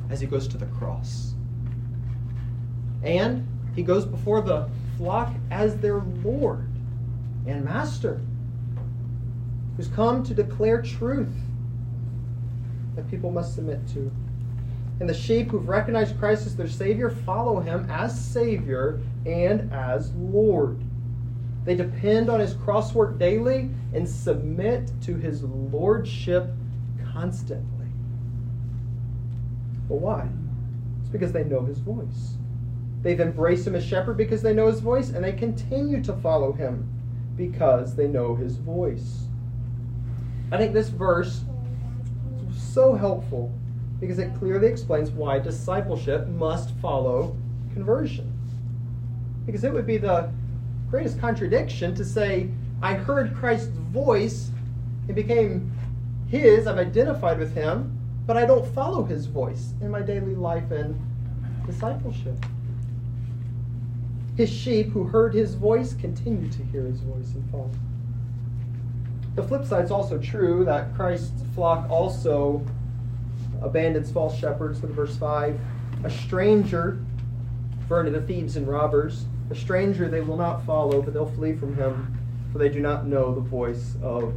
as 0.09 0.21
he 0.21 0.27
goes 0.27 0.47
to 0.49 0.57
the 0.57 0.67
cross. 0.67 1.33
And 3.01 3.47
he 3.75 3.81
goes 3.81 4.05
before 4.05 4.41
the 4.41 4.69
flock 4.97 5.33
as 5.49 5.77
their 5.77 5.99
Lord 6.23 6.69
and 7.47 7.65
Master, 7.65 8.21
who's 9.75 9.87
come 9.87 10.23
to 10.23 10.33
declare 10.35 10.81
truth 10.81 11.33
that 12.95 13.09
people 13.09 13.31
must 13.31 13.55
submit 13.55 13.85
to. 13.89 14.11
And 14.99 15.09
the 15.09 15.13
sheep 15.13 15.49
who've 15.49 15.67
recognized 15.67 16.19
Christ 16.19 16.45
as 16.45 16.55
their 16.55 16.69
Savior 16.69 17.09
follow 17.09 17.59
him 17.59 17.89
as 17.89 18.17
Savior 18.17 19.01
and 19.25 19.73
as 19.73 20.13
Lord. 20.13 20.82
They 21.65 21.75
depend 21.75 22.29
on 22.29 22.39
his 22.39 22.55
crosswork 22.55 23.17
daily 23.17 23.69
and 23.93 24.07
submit 24.07 24.91
to 25.03 25.15
his 25.15 25.43
lordship 25.43 26.49
constantly. 27.13 27.87
But 29.87 29.95
why? 29.95 30.27
It's 31.01 31.09
because 31.09 31.31
they 31.31 31.43
know 31.43 31.63
his 31.63 31.79
voice. 31.79 32.37
They've 33.01 33.19
embraced 33.19 33.67
him 33.67 33.75
as 33.75 33.85
shepherd 33.85 34.17
because 34.17 34.41
they 34.41 34.53
know 34.53 34.67
his 34.67 34.79
voice, 34.79 35.09
and 35.09 35.23
they 35.23 35.33
continue 35.33 36.01
to 36.03 36.13
follow 36.13 36.53
him 36.53 36.89
because 37.35 37.95
they 37.95 38.07
know 38.07 38.35
his 38.35 38.57
voice. 38.57 39.27
I 40.51 40.57
think 40.57 40.73
this 40.73 40.89
verse 40.89 41.43
is 42.47 42.61
so 42.61 42.93
helpful 42.93 43.53
because 43.99 44.19
it 44.19 44.35
clearly 44.35 44.67
explains 44.67 45.11
why 45.11 45.39
discipleship 45.39 46.27
must 46.27 46.71
follow 46.77 47.35
conversion. 47.73 48.31
Because 49.45 49.63
it 49.63 49.73
would 49.73 49.87
be 49.87 49.97
the 49.97 50.29
greatest 50.93 51.19
contradiction 51.19 51.95
to 51.95 52.05
say, 52.05 52.47
I 52.79 52.93
heard 52.93 53.33
Christ's 53.33 53.75
voice, 53.75 54.51
it 55.07 55.15
became 55.15 55.71
his, 56.27 56.67
I've 56.67 56.77
identified 56.77 57.39
with 57.39 57.55
him, 57.55 57.99
but 58.27 58.37
I 58.37 58.45
don't 58.45 58.63
follow 58.75 59.03
his 59.03 59.25
voice 59.25 59.73
in 59.81 59.89
my 59.89 60.03
daily 60.03 60.35
life 60.35 60.69
and 60.69 60.95
discipleship. 61.65 62.35
His 64.37 64.51
sheep 64.51 64.91
who 64.91 65.05
heard 65.05 65.33
his 65.33 65.55
voice 65.55 65.95
continue 65.95 66.47
to 66.51 66.63
hear 66.65 66.83
his 66.83 66.99
voice 66.99 67.33
and 67.33 67.49
follow. 67.49 67.71
The 69.33 69.41
flip 69.41 69.65
side 69.65 69.85
is 69.85 69.89
also 69.89 70.19
true 70.19 70.63
that 70.65 70.93
Christ's 70.93 71.41
flock 71.55 71.89
also 71.89 72.63
abandons 73.63 74.11
false 74.11 74.37
shepherds. 74.37 74.79
Look 74.83 74.91
at 74.91 74.95
verse 74.95 75.17
5. 75.17 75.59
A 76.03 76.09
stranger, 76.11 77.03
referring 77.79 78.13
to 78.13 78.19
the 78.19 78.23
thieves 78.27 78.57
and 78.57 78.67
robbers, 78.67 79.25
a 79.49 79.55
stranger 79.55 80.07
they 80.07 80.21
will 80.21 80.37
not 80.37 80.65
follow, 80.65 81.01
but 81.01 81.13
they'll 81.13 81.25
flee 81.25 81.53
from 81.53 81.75
him, 81.75 82.17
for 82.51 82.59
they 82.59 82.69
do 82.69 82.79
not 82.79 83.05
know 83.05 83.33
the 83.33 83.41
voice 83.41 83.95
of 84.01 84.33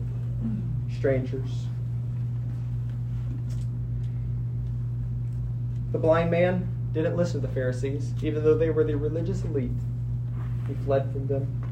strangers. 0.95 1.67
The 5.93 5.99
blind 5.99 6.31
man 6.31 6.69
didn't 6.93 7.17
listen 7.17 7.41
to 7.41 7.47
the 7.47 7.53
Pharisees, 7.53 8.13
even 8.23 8.43
though 8.43 8.57
they 8.57 8.71
were 8.71 8.85
the 8.85 8.97
religious 8.97 9.43
elite. 9.45 9.71
He 10.67 10.75
fled 10.85 11.11
from 11.13 11.27
them. 11.27 11.63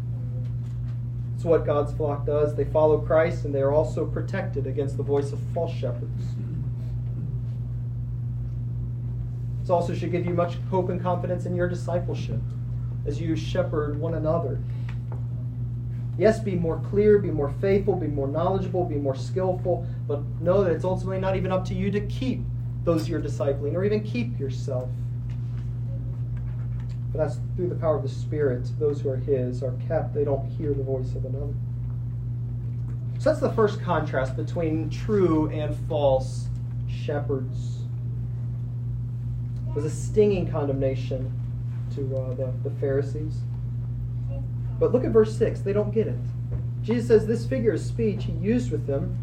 It's 1.34 1.44
what 1.44 1.66
God's 1.66 1.92
flock 1.92 2.24
does. 2.24 2.54
They 2.54 2.64
follow 2.64 2.98
Christ, 2.98 3.44
and 3.44 3.54
they 3.54 3.60
are 3.60 3.72
also 3.72 4.06
protected 4.06 4.66
against 4.66 4.96
the 4.96 5.02
voice 5.02 5.32
of 5.32 5.40
false 5.52 5.74
shepherds. 5.74 6.24
This 9.60 9.70
also 9.70 9.94
should 9.94 10.12
give 10.12 10.24
you 10.24 10.34
much 10.34 10.56
hope 10.70 10.90
and 10.90 11.00
confidence 11.02 11.46
in 11.46 11.56
your 11.56 11.68
discipleship 11.68 12.40
as 13.06 13.20
you 13.20 13.36
shepherd 13.36 13.98
one 13.98 14.14
another. 14.14 14.58
Yes, 16.16 16.38
be 16.38 16.54
more 16.54 16.80
clear, 16.90 17.18
be 17.18 17.30
more 17.30 17.50
faithful, 17.60 17.96
be 17.96 18.06
more 18.06 18.28
knowledgeable, 18.28 18.84
be 18.84 18.96
more 18.96 19.16
skillful, 19.16 19.86
but 20.06 20.22
know 20.40 20.62
that 20.62 20.72
it's 20.72 20.84
ultimately 20.84 21.18
not 21.18 21.36
even 21.36 21.50
up 21.50 21.64
to 21.66 21.74
you 21.74 21.90
to 21.90 22.00
keep 22.02 22.40
those 22.84 23.08
you're 23.08 23.20
discipling 23.20 23.74
or 23.74 23.84
even 23.84 24.02
keep 24.02 24.38
yourself. 24.38 24.88
But 27.12 27.18
that's 27.18 27.38
through 27.56 27.68
the 27.68 27.74
power 27.74 27.96
of 27.96 28.02
the 28.02 28.08
Spirit. 28.08 28.68
Those 28.78 29.00
who 29.00 29.08
are 29.08 29.16
His 29.16 29.62
are 29.62 29.74
kept. 29.88 30.14
They 30.14 30.24
don't 30.24 30.46
hear 30.50 30.72
the 30.72 30.82
voice 30.82 31.14
of 31.14 31.24
another. 31.24 31.54
So 33.18 33.30
that's 33.30 33.40
the 33.40 33.52
first 33.52 33.80
contrast 33.80 34.36
between 34.36 34.90
true 34.90 35.48
and 35.48 35.74
false 35.88 36.48
shepherds. 36.88 37.78
It 39.68 39.74
was 39.74 39.84
a 39.84 39.90
stinging 39.90 40.48
condemnation 40.48 41.32
to 41.94 42.16
uh, 42.16 42.34
the, 42.34 42.52
the 42.62 42.70
Pharisees. 42.80 43.40
But 44.78 44.92
look 44.92 45.04
at 45.04 45.10
verse 45.10 45.36
6. 45.36 45.60
They 45.60 45.72
don't 45.72 45.92
get 45.92 46.06
it. 46.06 46.18
Jesus 46.82 47.08
says 47.08 47.26
this 47.26 47.46
figure 47.46 47.72
of 47.72 47.80
speech 47.80 48.24
he 48.24 48.32
used 48.32 48.70
with 48.70 48.86
them, 48.86 49.16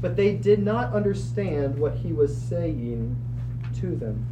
but 0.00 0.16
they 0.16 0.34
did 0.34 0.58
not 0.60 0.92
understand 0.92 1.78
what 1.78 1.94
he 1.94 2.12
was 2.12 2.36
saying 2.36 3.16
to 3.80 3.94
them. 3.94 4.26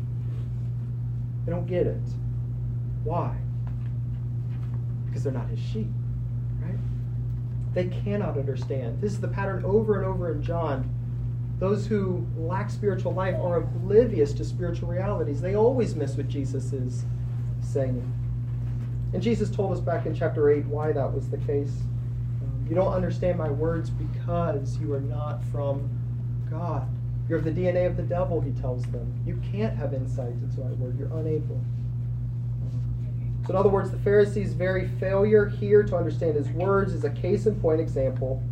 They 1.44 1.53
don't 1.53 1.66
get 1.66 1.87
it. 1.87 2.03
Why? 3.05 3.37
Because 5.07 5.22
they're 5.22 5.33
not 5.33 5.49
his 5.49 5.61
sheep, 5.61 5.87
right? 6.61 6.79
They 7.75 7.87
cannot 7.87 8.37
understand. 8.37 9.01
This 9.01 9.12
is 9.12 9.20
the 9.20 9.29
pattern 9.29 9.64
over 9.64 9.96
and 9.99 10.07
over 10.07 10.33
in 10.33 10.42
John. 10.42 10.92
Those 11.61 11.87
who 11.87 12.27
lack 12.37 12.68
spiritual 12.68 13.14
life 13.14 13.37
are 13.37 13.59
oblivious 13.59 14.33
to 14.35 14.44
spiritual 14.44 14.88
realities. 14.88 15.40
They 15.40 15.55
always 15.55 15.94
miss 15.94 16.16
what 16.16 16.29
Jesus 16.29 16.72
saying. 17.66 18.12
And 19.12 19.22
Jesus 19.22 19.50
told 19.50 19.72
us 19.72 19.81
back 19.81 20.07
in 20.07 20.14
chapter 20.14 20.50
8 20.50 20.66
why 20.66 20.92
that 20.92 21.12
was 21.12 21.29
the 21.29 21.38
case. 21.38 21.72
Um, 22.42 22.66
you 22.68 22.74
don't 22.74 22.92
understand 22.92 23.38
my 23.38 23.50
words 23.50 23.90
because 23.90 24.79
you 24.79 24.92
are 24.92 25.00
not 25.00 25.44
from 25.44 25.88
God. 26.50 26.88
You're 27.29 27.38
of 27.38 27.44
the 27.44 27.50
DNA 27.50 27.87
of 27.87 27.96
the 27.96 28.02
devil, 28.02 28.40
he 28.40 28.52
tells 28.52 28.85
them. 28.87 29.12
You 29.26 29.40
can't 29.50 29.76
have 29.76 29.94
insight 29.94 30.33
into 30.33 30.61
my 30.61 30.70
word. 30.72 30.98
You're 30.98 31.12
unable. 31.18 31.61
So, 33.46 33.50
in 33.50 33.57
other 33.57 33.68
words, 33.68 33.90
the 33.90 33.98
Pharisees' 33.98 34.55
very 34.55 34.88
failure 35.00 35.46
here 35.46 35.83
to 35.85 35.96
understand 35.96 36.35
his 36.35 36.48
words 36.50 36.92
is 36.92 37.05
a 37.05 37.11
case 37.11 37.46
in 37.46 37.61
point 37.61 37.81
example 37.81 38.42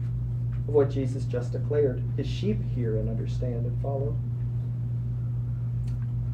of 0.68 0.74
what 0.74 0.90
Jesus 0.90 1.24
just 1.24 1.52
declared. 1.52 2.02
His 2.16 2.28
sheep 2.28 2.62
hear 2.74 2.98
and 2.98 3.08
understand 3.08 3.66
and 3.66 3.82
follow. 3.82 4.16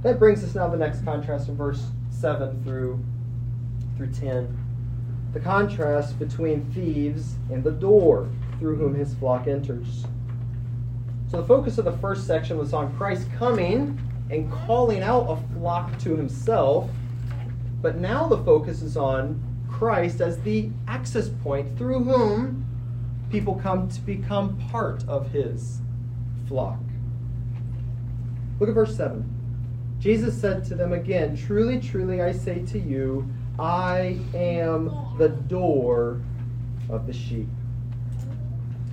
That 0.03 0.19
brings 0.19 0.43
us 0.43 0.55
now 0.55 0.65
to 0.67 0.73
the 0.73 0.79
next 0.79 1.05
contrast 1.05 1.49
in 1.49 1.57
verse 1.57 1.87
7 2.09 2.65
through, 2.65 3.05
through 3.97 4.13
10. 4.13 4.59
The 5.35 5.41
contrast 5.41 6.19
between 6.19 6.65
thieves 6.73 7.37
and 7.53 7.63
the 7.63 7.71
door 7.71 8.31
through 8.59 8.77
whom 8.77 8.95
his 8.95 9.13
flock 9.15 9.47
enters. 9.47 10.07
So 11.31 11.43
the 11.43 11.47
focus 11.47 11.77
of 11.77 11.85
the 11.85 11.97
first 11.99 12.27
section 12.27 12.57
was 12.57 12.73
on 12.73 12.97
Christ 12.97 13.29
coming 13.37 14.01
and 14.31 14.51
calling 14.51 15.03
out 15.03 15.27
a 15.29 15.37
flock 15.55 15.99
to 16.01 16.17
himself. 16.17 16.89
But 17.83 17.99
now 17.99 18.27
the 18.27 18.39
focus 18.39 18.81
is 18.81 18.97
on 18.97 19.43
Christ 19.69 20.23
as 20.23 20.41
the 20.41 20.71
access 20.89 21.29
point 21.29 21.77
through 21.77 22.05
whom 22.05 22.67
people 23.31 23.55
come 23.55 23.89
to 23.91 24.01
become 24.01 24.57
part 24.71 25.07
of 25.07 25.31
his 25.31 25.81
flock. 26.49 26.81
Look 28.59 28.71
at 28.71 28.75
verse 28.75 28.97
7. 28.97 29.40
Jesus 30.01 30.39
said 30.41 30.65
to 30.65 30.75
them 30.75 30.95
again, 30.95 31.37
Truly, 31.37 31.79
truly, 31.79 32.23
I 32.23 32.33
say 32.33 32.65
to 32.67 32.79
you, 32.79 33.29
I 33.59 34.19
am 34.35 34.91
the 35.19 35.29
door 35.29 36.23
of 36.89 37.07
the 37.07 37.13
sheep. 37.13 37.49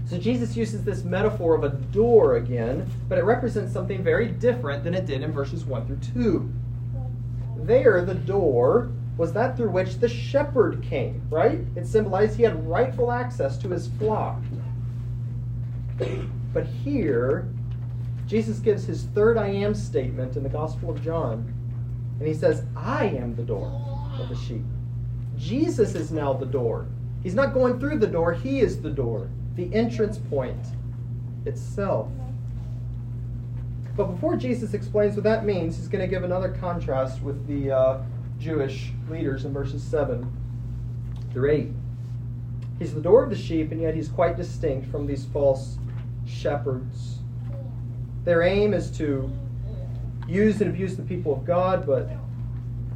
So 0.09 0.17
Jesus 0.17 0.55
uses 0.55 0.83
this 0.83 1.03
metaphor 1.03 1.55
of 1.55 1.63
a 1.63 1.69
door 1.69 2.35
again, 2.35 2.89
but 3.07 3.17
it 3.17 3.23
represents 3.23 3.73
something 3.73 4.03
very 4.03 4.27
different 4.27 4.83
than 4.83 4.93
it 4.93 5.05
did 5.05 5.21
in 5.21 5.31
verses 5.31 5.65
1 5.65 5.87
through 5.87 5.99
2. 6.13 6.53
There, 7.59 8.03
the 8.05 8.13
door 8.13 8.91
was 9.17 9.33
that 9.33 9.57
through 9.57 9.71
which 9.71 9.99
the 9.99 10.07
shepherd 10.07 10.83
came, 10.83 11.21
right? 11.29 11.59
It 11.75 11.87
symbolized 11.87 12.35
he 12.35 12.43
had 12.43 12.67
rightful 12.67 13.11
access 13.11 13.57
to 13.59 13.69
his 13.69 13.87
flock. 13.99 14.41
But 16.53 16.65
here, 16.65 17.47
Jesus 18.27 18.59
gives 18.59 18.85
his 18.85 19.05
third 19.15 19.37
I 19.37 19.47
am 19.47 19.73
statement 19.73 20.35
in 20.35 20.43
the 20.43 20.49
Gospel 20.49 20.89
of 20.89 21.01
John. 21.03 21.53
And 22.19 22.27
he 22.27 22.33
says, 22.33 22.65
I 22.75 23.05
am 23.05 23.35
the 23.35 23.43
door 23.43 23.71
of 24.19 24.29
the 24.29 24.35
sheep. 24.35 24.63
Jesus 25.37 25.95
is 25.95 26.11
now 26.11 26.33
the 26.33 26.45
door. 26.45 26.87
He's 27.23 27.35
not 27.35 27.53
going 27.53 27.79
through 27.79 27.99
the 27.99 28.07
door, 28.07 28.33
he 28.33 28.59
is 28.59 28.81
the 28.81 28.89
door, 28.89 29.29
the 29.55 29.73
entrance 29.73 30.17
point 30.17 30.65
itself. 31.45 32.09
But 33.95 34.05
before 34.05 34.35
Jesus 34.35 34.73
explains 34.73 35.15
what 35.15 35.23
that 35.23 35.45
means, 35.45 35.77
he's 35.77 35.87
going 35.87 36.03
to 36.03 36.07
give 36.07 36.23
another 36.23 36.49
contrast 36.49 37.21
with 37.21 37.47
the 37.47 37.71
uh, 37.71 38.01
Jewish 38.39 38.91
leaders 39.09 39.45
in 39.45 39.53
verses 39.53 39.81
7 39.81 40.31
through 41.31 41.51
8. 41.51 41.71
He's 42.77 42.93
the 42.93 43.01
door 43.01 43.23
of 43.23 43.29
the 43.29 43.37
sheep, 43.37 43.71
and 43.71 43.81
yet 43.81 43.95
he's 43.95 44.09
quite 44.09 44.37
distinct 44.37 44.91
from 44.91 45.07
these 45.07 45.25
false 45.25 45.77
shepherds. 46.27 47.16
Their 48.27 48.41
aim 48.41 48.73
is 48.73 48.91
to 48.97 49.31
use 50.27 50.59
and 50.59 50.69
abuse 50.69 50.97
the 50.97 51.03
people 51.03 51.31
of 51.31 51.45
God, 51.45 51.85
but 51.87 52.09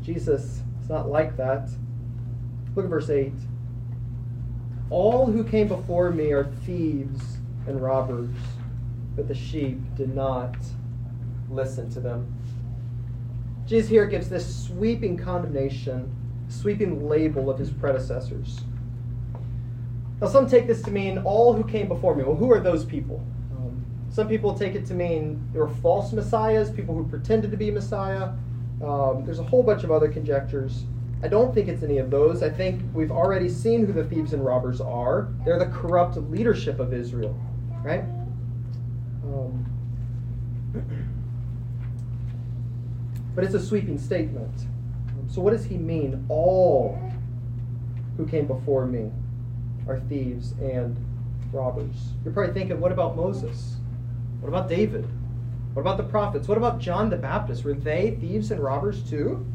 Jesus 0.03 0.59
is 0.81 0.89
not 0.89 1.07
like 1.07 1.37
that. 1.37 1.69
Look 2.75 2.83
at 2.83 2.89
verse 2.89 3.09
8. 3.09 3.31
All 4.89 5.27
who 5.27 5.45
came 5.45 5.69
before 5.69 6.11
me 6.11 6.33
are 6.33 6.51
thieves 6.65 7.37
and 7.65 7.81
robbers, 7.81 8.35
but 9.15 9.29
the 9.29 9.33
sheep 9.33 9.79
did 9.95 10.13
not 10.13 10.57
listen 11.49 11.89
to 11.91 12.01
them. 12.01 12.37
Jesus 13.65 13.89
here 13.89 14.07
gives 14.07 14.27
this 14.27 14.65
sweeping 14.65 15.15
condemnation, 15.15 16.13
sweeping 16.49 17.07
label 17.07 17.49
of 17.49 17.57
his 17.57 17.71
predecessors. 17.71 18.59
Now, 20.19 20.27
some 20.27 20.45
take 20.45 20.67
this 20.67 20.81
to 20.81 20.91
mean 20.91 21.19
all 21.19 21.53
who 21.53 21.63
came 21.63 21.87
before 21.87 22.15
me. 22.15 22.25
Well, 22.25 22.35
who 22.35 22.51
are 22.51 22.59
those 22.59 22.83
people? 22.83 23.25
Um, 24.11 24.15
some 24.15 24.27
people 24.27 24.53
take 24.53 24.75
it 24.75 24.85
to 24.87 24.93
mean 24.93 25.47
there 25.53 25.65
were 25.65 25.73
false 25.75 26.11
messiahs, 26.13 26.69
people 26.69 26.95
who 26.95 27.07
pretended 27.07 27.51
to 27.51 27.57
be 27.57 27.71
Messiah. 27.71 28.31
Um, 28.83 29.23
there's 29.25 29.39
a 29.39 29.43
whole 29.43 29.63
bunch 29.63 29.83
of 29.83 29.91
other 29.91 30.11
conjectures. 30.11 30.85
I 31.23 31.27
don't 31.27 31.53
think 31.53 31.67
it's 31.67 31.83
any 31.83 31.99
of 31.99 32.09
those. 32.09 32.41
I 32.41 32.49
think 32.49 32.81
we've 32.93 33.11
already 33.11 33.47
seen 33.47 33.85
who 33.85 33.93
the 33.93 34.03
thieves 34.03 34.33
and 34.33 34.43
robbers 34.43 34.81
are. 34.81 35.29
They're 35.45 35.59
the 35.59 35.67
corrupt 35.67 36.17
leadership 36.17 36.79
of 36.79 36.93
Israel, 36.93 37.39
right? 37.83 38.03
Um, 39.23 39.65
but 43.35 43.43
it's 43.43 43.53
a 43.53 43.59
sweeping 43.59 43.99
statement. 43.99 44.65
So, 45.27 45.41
what 45.41 45.51
does 45.51 45.63
he 45.63 45.77
mean? 45.77 46.25
All 46.27 46.99
who 48.17 48.25
came 48.25 48.47
before 48.47 48.87
me 48.87 49.11
are 49.87 49.99
thieves 50.09 50.53
and 50.53 50.97
robbers. 51.53 52.13
You're 52.23 52.33
probably 52.33 52.53
thinking, 52.53 52.79
what 52.79 52.91
about 52.91 53.15
Moses? 53.15 53.77
What 54.41 54.49
about 54.49 54.67
David? 54.67 55.07
What 55.73 55.81
about 55.81 55.97
the 55.97 56.03
prophets? 56.03 56.47
What 56.47 56.57
about 56.57 56.79
John 56.79 57.09
the 57.09 57.15
Baptist? 57.15 57.63
Were 57.63 57.73
they 57.73 58.17
thieves 58.19 58.51
and 58.51 58.59
robbers 58.59 59.07
too? 59.09 59.45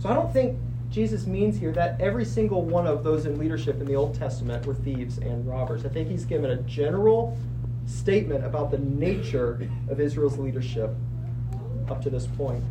So, 0.00 0.08
I 0.08 0.14
don't 0.14 0.32
think 0.32 0.56
Jesus 0.90 1.26
means 1.26 1.58
here 1.58 1.72
that 1.72 2.00
every 2.00 2.24
single 2.24 2.62
one 2.62 2.86
of 2.86 3.02
those 3.02 3.26
in 3.26 3.38
leadership 3.38 3.80
in 3.80 3.86
the 3.86 3.96
Old 3.96 4.14
Testament 4.14 4.64
were 4.64 4.74
thieves 4.74 5.18
and 5.18 5.46
robbers. 5.48 5.84
I 5.84 5.88
think 5.88 6.08
he's 6.08 6.24
given 6.24 6.50
a 6.50 6.56
general 6.62 7.36
statement 7.86 8.44
about 8.44 8.70
the 8.70 8.78
nature 8.78 9.68
of 9.88 9.98
Israel's 9.98 10.38
leadership 10.38 10.90
up 11.88 12.02
to 12.02 12.10
this 12.10 12.26
point. 12.26 12.64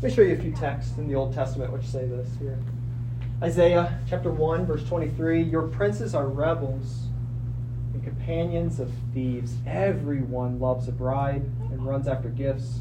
Let 0.00 0.10
me 0.10 0.14
show 0.14 0.22
you 0.22 0.34
a 0.34 0.38
few 0.38 0.52
texts 0.52 0.96
in 0.98 1.08
the 1.08 1.14
Old 1.14 1.34
Testament 1.34 1.72
which 1.72 1.84
say 1.84 2.06
this 2.06 2.28
here. 2.38 2.58
Isaiah 3.42 3.98
chapter 4.08 4.30
1, 4.30 4.64
verse 4.64 4.84
23 4.84 5.42
Your 5.42 5.62
princes 5.62 6.14
are 6.14 6.28
rebels 6.28 7.08
companions 8.04 8.78
of 8.78 8.92
thieves. 9.12 9.56
Everyone 9.66 10.60
loves 10.60 10.86
a 10.88 10.92
bride 10.92 11.42
and 11.70 11.84
runs 11.86 12.06
after 12.06 12.28
gifts. 12.28 12.80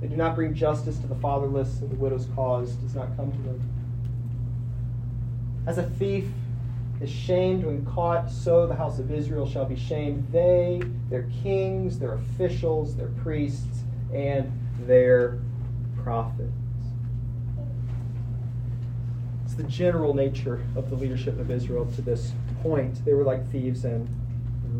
They 0.00 0.06
do 0.06 0.16
not 0.16 0.34
bring 0.34 0.54
justice 0.54 0.98
to 0.98 1.06
the 1.06 1.14
fatherless, 1.16 1.80
and 1.80 1.90
the 1.90 1.96
widow's 1.96 2.26
cause 2.34 2.74
does 2.76 2.94
not 2.94 3.16
come 3.16 3.32
to 3.32 3.38
them. 3.38 3.60
As 5.66 5.78
a 5.78 5.82
thief 5.82 6.26
is 7.00 7.10
shamed 7.10 7.64
when 7.64 7.84
caught, 7.84 8.30
so 8.30 8.66
the 8.66 8.74
house 8.74 8.98
of 8.98 9.10
Israel 9.10 9.48
shall 9.48 9.64
be 9.64 9.76
shamed. 9.76 10.28
They, 10.30 10.80
their 11.10 11.28
kings, 11.42 11.98
their 11.98 12.14
officials, 12.14 12.96
their 12.96 13.08
priests, 13.08 13.82
and 14.14 14.52
their 14.86 15.38
prophets. 16.02 16.52
It's 19.44 19.54
the 19.54 19.64
general 19.64 20.14
nature 20.14 20.62
of 20.76 20.90
the 20.90 20.96
leadership 20.96 21.38
of 21.38 21.50
Israel 21.50 21.86
to 21.96 22.02
this 22.02 22.32
point. 22.62 23.04
They 23.04 23.14
were 23.14 23.24
like 23.24 23.50
thieves 23.50 23.84
and, 23.84 24.08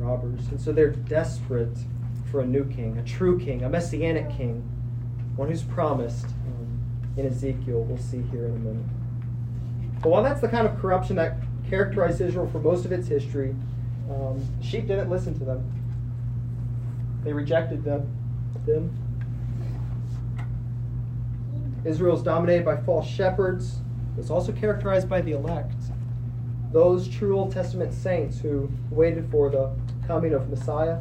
robbers. 0.01 0.49
And 0.49 0.61
so 0.61 0.73
they're 0.73 0.91
desperate 0.91 1.77
for 2.31 2.41
a 2.41 2.47
new 2.47 2.65
king, 2.65 2.99
a 2.99 3.03
true 3.05 3.39
king, 3.39 3.65
a 3.65 3.69
messianic 3.69 4.31
king, 4.37 4.63
one 5.37 5.49
who's 5.49 5.63
promised 5.63 6.27
um, 6.27 6.81
in 7.17 7.27
Ezekiel. 7.27 7.83
We'll 7.83 7.99
see 7.99 8.23
here 8.31 8.47
in 8.47 8.53
a 8.53 8.59
minute. 8.59 10.03
But 10.03 10.11
while 10.11 10.23
that's 10.23 10.41
the 10.41 10.49
kind 10.49 10.67
of 10.67 10.79
corruption 10.81 11.17
that 11.17 11.39
characterized 11.69 12.21
Israel 12.21 12.49
for 12.49 12.61
most 12.61 12.85
of 12.85 12.93
its 12.93 13.09
history. 13.09 13.55
Um, 14.11 14.45
sheep 14.63 14.87
didn't 14.87 15.11
listen 15.11 15.39
to 15.39 15.45
them. 15.45 15.73
They 17.25 17.33
rejected 17.33 17.85
them. 17.85 18.09
them. 18.65 18.97
Israel 21.85 22.17
is 22.17 22.23
dominated 22.23 22.65
by 22.65 22.77
false 22.77 23.07
shepherds. 23.07 23.79
It's 24.19 24.31
also 24.31 24.53
characterized 24.53 25.09
by 25.09 25.21
the 25.21 25.33
elect. 25.33 25.75
Those 26.77 27.09
true 27.09 27.39
Old 27.39 27.53
Testament 27.53 27.95
saints 27.95 28.39
who 28.39 28.71
waited 28.91 29.31
for 29.31 29.49
the 29.49 29.71
coming 30.07 30.35
of 30.35 30.51
Messiah. 30.51 30.99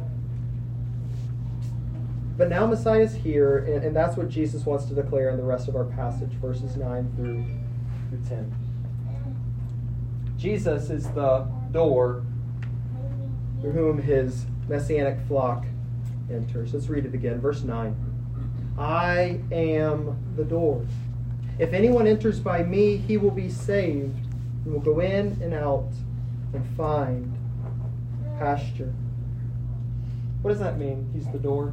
But 2.38 2.48
now 2.48 2.66
Messiah 2.66 3.02
is 3.02 3.14
here, 3.14 3.58
and, 3.58 3.84
and 3.84 3.94
that's 3.94 4.16
what 4.16 4.30
Jesus 4.30 4.64
wants 4.64 4.86
to 4.86 4.94
declare 4.94 5.28
in 5.28 5.36
the 5.36 5.42
rest 5.42 5.68
of 5.68 5.76
our 5.76 5.84
passage, 5.84 6.30
verses 6.40 6.78
9 6.78 7.12
through, 7.14 7.44
through 8.08 8.26
10. 8.26 8.54
Jesus 10.38 10.88
is 10.88 11.10
the 11.10 11.46
door 11.72 12.24
through 13.60 13.72
whom 13.72 14.00
his 14.00 14.46
messianic 14.68 15.18
flock 15.28 15.66
enters. 16.30 16.72
Let's 16.72 16.88
read 16.88 17.04
it 17.04 17.12
again. 17.12 17.38
Verse 17.38 17.62
9. 17.64 17.94
I 18.78 19.40
am 19.52 20.16
the 20.36 20.44
door. 20.44 20.86
If 21.58 21.74
anyone 21.74 22.06
enters 22.06 22.40
by 22.40 22.62
me, 22.62 22.96
he 22.96 23.18
will 23.18 23.30
be 23.30 23.50
saved 23.50 24.25
and 24.66 24.74
will 24.74 24.80
go 24.80 25.00
in 25.00 25.38
and 25.40 25.54
out 25.54 25.88
and 26.52 26.66
find 26.76 27.32
pasture. 28.38 28.92
What 30.42 30.50
does 30.50 30.58
that 30.58 30.76
mean? 30.76 31.08
He's 31.14 31.30
the 31.30 31.38
door. 31.38 31.72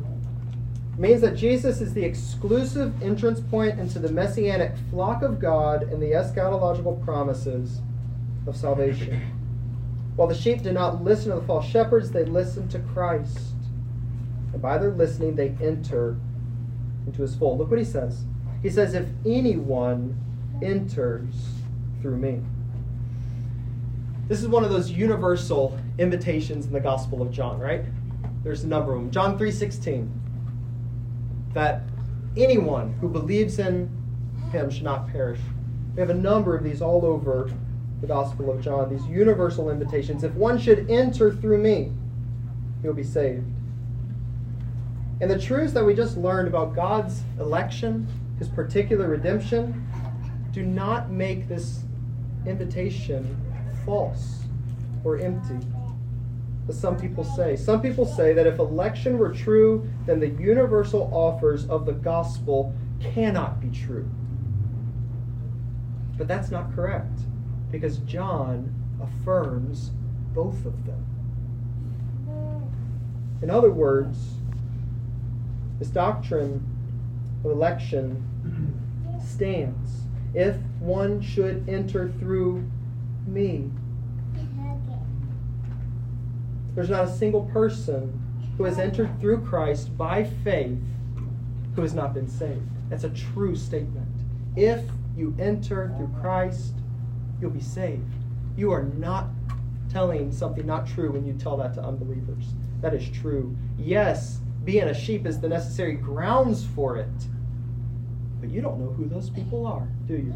It 0.94 1.00
means 1.00 1.22
that 1.22 1.36
Jesus 1.36 1.82
is 1.82 1.94
the 1.94 2.04
exclusive 2.04 3.02
entrance 3.02 3.40
point 3.40 3.80
into 3.80 3.98
the 3.98 4.12
messianic 4.12 4.74
flock 4.92 5.24
of 5.24 5.40
God 5.40 5.84
and 5.84 6.02
the 6.02 6.12
eschatological 6.12 7.04
promises 7.04 7.82
of 8.46 8.56
salvation. 8.56 9.22
While 10.16 10.28
the 10.28 10.36
sheep 10.36 10.62
did 10.62 10.76
not 10.76 11.04
listen 11.04 11.32
to 11.32 11.40
the 11.40 11.48
false 11.48 11.66
shepherds, 11.66 12.12
they 12.12 12.26
listened 12.26 12.70
to 12.72 12.80
Christ. 12.80 13.56
And 14.54 14.62
by 14.62 14.78
their 14.78 14.92
listening, 14.92 15.36
they 15.36 15.58
enter 15.60 16.16
into 17.08 17.24
his 17.24 17.36
fold. 17.36 17.58
Look 17.58 17.72
what 17.72 17.80
he 17.80 17.86
says. 17.86 18.24
He 18.62 18.70
says, 18.70 18.94
If 18.94 19.08
anyone 19.26 20.16
enters 20.62 21.34
through 22.04 22.18
me. 22.18 22.42
This 24.28 24.42
is 24.42 24.48
one 24.48 24.64
of 24.64 24.70
those 24.70 24.90
universal 24.90 25.78
invitations 25.98 26.66
in 26.66 26.72
the 26.72 26.80
Gospel 26.80 27.22
of 27.22 27.32
John, 27.32 27.60
right? 27.60 27.84
There's 28.44 28.64
a 28.64 28.68
number 28.68 28.94
of 28.94 29.02
them. 29.02 29.12
John 29.12 29.38
3:16. 29.38 30.10
That 31.54 31.84
anyone 32.38 32.94
who 33.02 33.10
believes 33.10 33.60
in 33.60 33.90
him 34.52 34.70
should 34.70 34.84
not 34.84 35.08
perish. 35.08 35.40
We 35.96 36.00
have 36.00 36.10
a 36.10 36.16
number 36.16 36.56
of 36.56 36.64
these 36.64 36.82
all 36.82 37.06
over 37.06 37.52
the 38.02 38.08
Gospel 38.08 38.50
of 38.52 38.62
John, 38.62 38.90
these 38.90 39.06
universal 39.08 39.70
invitations. 39.70 40.24
If 40.24 40.34
one 40.36 40.58
should 40.58 40.90
enter 40.90 41.32
through 41.32 41.60
me, 41.60 41.92
he'll 42.82 42.94
be 42.94 43.04
saved. 43.04 43.46
And 45.22 45.30
the 45.30 45.40
truths 45.40 45.74
that 45.74 45.86
we 45.86 45.94
just 45.94 46.18
learned 46.18 46.48
about 46.48 46.76
God's 46.76 47.24
election, 47.40 48.08
his 48.40 48.50
particular 48.50 49.08
redemption, 49.08 49.88
do 50.52 50.64
not 50.64 51.12
make 51.12 51.48
this 51.48 51.84
invitation 52.46 53.38
false 53.86 54.42
or 55.04 55.18
empty. 55.18 55.60
As 56.70 56.80
some 56.80 56.98
people 56.98 57.24
say. 57.24 57.56
Some 57.56 57.82
people 57.82 58.06
say 58.06 58.34
that 58.34 58.48
if 58.48 58.60
election 58.60 59.18
were 59.18 59.32
true, 59.34 59.90
then 60.06 60.20
the 60.20 60.30
universal 60.30 61.10
offers 61.14 61.68
of 61.68 61.86
the 61.86 61.92
gospel 61.92 62.74
cannot 63.02 63.60
be 63.60 63.70
true. 63.70 64.10
But 66.18 66.28
that's 66.28 66.52
not 66.52 66.74
correct, 66.74 67.20
because 67.72 67.98
John 67.98 68.74
affirms 69.02 69.92
both 70.34 70.66
of 70.66 70.86
them. 70.86 71.06
In 73.42 73.50
other 73.50 73.72
words, 73.72 74.36
this 75.80 75.90
doctrine 75.90 76.66
of 77.44 77.52
election 77.52 78.24
stands 79.22 80.04
if 80.34 80.56
one 80.80 81.22
should 81.22 81.68
enter 81.68 82.10
through 82.20 82.64
me. 83.28 83.70
There's 86.76 86.90
not 86.90 87.06
a 87.06 87.12
single 87.12 87.44
person 87.46 88.20
who 88.58 88.64
has 88.64 88.80
entered 88.80 89.20
through 89.20 89.42
Christ 89.46 89.96
by 89.98 90.24
faith 90.24 90.80
who 91.76 91.82
has 91.82 91.94
not 91.94 92.14
been 92.14 92.28
saved. 92.28 92.68
That's 92.90 93.04
a 93.04 93.10
true 93.10 93.56
statement. 93.56 94.08
If 94.56 94.84
you 95.16 95.36
enter 95.40 95.94
through 95.98 96.12
Christ, 96.20 96.74
you'll 97.40 97.52
be 97.52 97.62
saved. 97.62 98.12
You 98.56 98.72
are 98.72 98.84
not 98.84 99.28
telling 99.90 100.32
something 100.32 100.66
not 100.66 100.88
true 100.88 101.12
when 101.12 101.26
you 101.26 101.34
tell 101.34 101.58
that 101.58 101.74
to 101.76 101.84
unbelievers. 101.84 102.46
That 102.82 102.94
is 102.94 103.10
true. 103.10 103.56
Yes, 103.78 104.40
being 104.64 104.84
a 104.84 104.94
sheep 104.94 105.26
is 105.26 105.40
the 105.40 105.50
necessary 105.50 105.94
grounds 105.94 106.66
for 106.76 106.98
it. 106.98 107.08
But 108.40 108.50
you 108.50 108.62
don't 108.62 108.80
know 108.80 108.92
who 108.92 109.06
those 109.06 109.30
people 109.30 109.66
are, 109.66 109.88
do 110.08 110.16
you? 110.16 110.34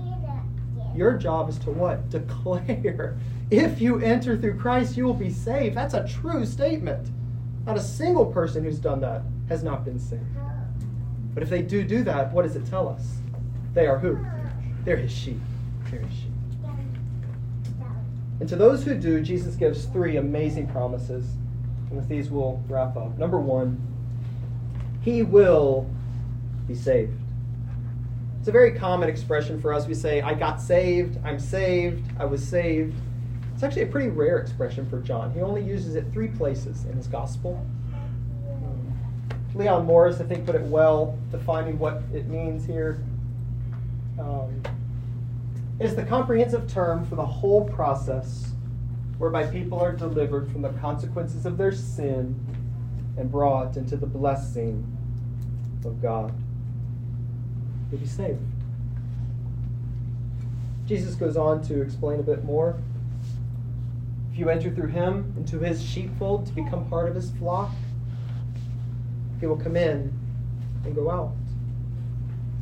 Your 0.98 1.14
mm. 1.14 1.22
job 1.22 1.50
is 1.50 1.58
to 1.60 1.72
what? 1.72 2.10
Declare. 2.10 3.18
If 3.50 3.80
you 3.80 4.00
enter 4.00 4.38
through 4.38 4.58
Christ, 4.60 4.98
you 4.98 5.06
will 5.06 5.14
be 5.14 5.30
saved. 5.30 5.76
That's 5.76 5.94
a 5.94 6.08
true 6.08 6.46
statement. 6.46 7.10
Not 7.66 7.78
a 7.78 7.82
single 7.82 8.26
person 8.26 8.64
who's 8.64 8.80
done 8.80 9.00
that 9.02 9.22
has 9.48 9.64
not 9.64 9.86
been 9.86 10.00
saved. 10.00 10.24
But 11.34 11.44
if 11.44 11.50
they 11.50 11.62
do 11.62 11.84
do 11.84 12.04
that, 12.04 12.34
what 12.34 12.44
does 12.44 12.56
it 12.56 12.66
tell 12.66 12.90
us? 12.90 13.18
They 13.74 13.88
are 13.88 14.00
who? 14.00 14.18
They're 14.84 14.98
his 14.98 15.12
sheep. 15.12 15.40
They're 15.92 16.00
his 16.00 16.14
sheep. 16.14 16.32
And 18.40 18.48
to 18.50 18.56
those 18.56 18.84
who 18.84 18.96
do, 18.96 19.22
Jesus 19.22 19.56
gives 19.56 19.86
three 19.86 20.18
amazing 20.18 20.68
promises. 20.68 21.26
And 21.90 21.98
with 21.98 22.08
these, 22.08 22.30
we'll 22.30 22.62
wrap 22.68 22.96
up. 22.98 23.18
Number 23.18 23.40
one, 23.40 23.82
he 25.02 25.24
will 25.24 25.90
be 26.68 26.76
saved. 26.76 27.14
It's 28.48 28.50
a 28.50 28.54
very 28.54 28.72
common 28.72 29.10
expression 29.10 29.60
for 29.60 29.74
us. 29.74 29.88
We 29.88 29.94
say, 29.94 30.22
I 30.22 30.34
got 30.34 30.62
saved, 30.62 31.20
I'm 31.26 31.38
saved, 31.38 32.10
I 32.18 32.24
was 32.24 32.42
saved. 32.42 32.96
It's 33.54 33.62
actually 33.62 33.82
a 33.82 33.88
pretty 33.88 34.08
rare 34.08 34.38
expression 34.38 34.90
for 34.90 35.02
John. 35.02 35.34
He 35.34 35.42
only 35.42 35.62
uses 35.62 35.96
it 35.96 36.06
three 36.14 36.30
places 36.30 36.86
in 36.86 36.96
his 36.96 37.08
gospel. 37.08 37.62
Um, 38.48 38.98
Leon 39.54 39.86
Morris, 39.86 40.22
I 40.22 40.24
think, 40.24 40.46
put 40.46 40.56
it 40.56 40.62
well, 40.62 41.20
defining 41.30 41.78
what 41.78 42.02
it 42.14 42.28
means 42.28 42.66
here. 42.66 43.04
Um, 44.18 44.64
the 45.78 46.06
comprehensive 46.08 46.72
term 46.72 47.06
for 47.06 47.18
the 47.18 47.26
whole 47.26 47.68
process 47.68 48.54
whereby 49.18 49.46
people 49.48 49.78
are 49.78 49.92
delivered 49.92 50.50
from 50.54 50.62
the 50.62 50.70
consequences 50.70 51.46
of 51.46 51.58
their 51.58 51.74
sin 51.74 52.34
and 53.18 53.30
brought 53.30 53.76
into 53.76 53.98
the 53.98 54.08
blessing 54.08 54.88
of 55.84 56.02
God. 56.02 56.34
You'll 57.92 58.02
be 58.02 58.08
saved. 58.08 58.42
Jesus 60.86 61.16
goes 61.16 61.36
on 61.36 61.62
to 61.64 61.82
explain 61.82 62.20
a 62.20 62.24
bit 62.24 62.44
more. 62.44 62.78
If 64.32 64.40
you 64.40 64.50
enter 64.50 64.72
through 64.72 64.90
him 64.90 65.34
into 65.38 65.60
his 65.60 65.84
sheepfold 65.84 66.46
to 66.48 66.54
become 66.54 66.88
part 66.90 67.10
of 67.10 67.16
his 67.16 67.32
flock, 67.32 67.72
he 69.40 69.46
will 69.46 69.58
come 69.58 69.76
in 69.76 70.14
and 70.86 70.96
go 70.96 71.10
out. 71.10 71.34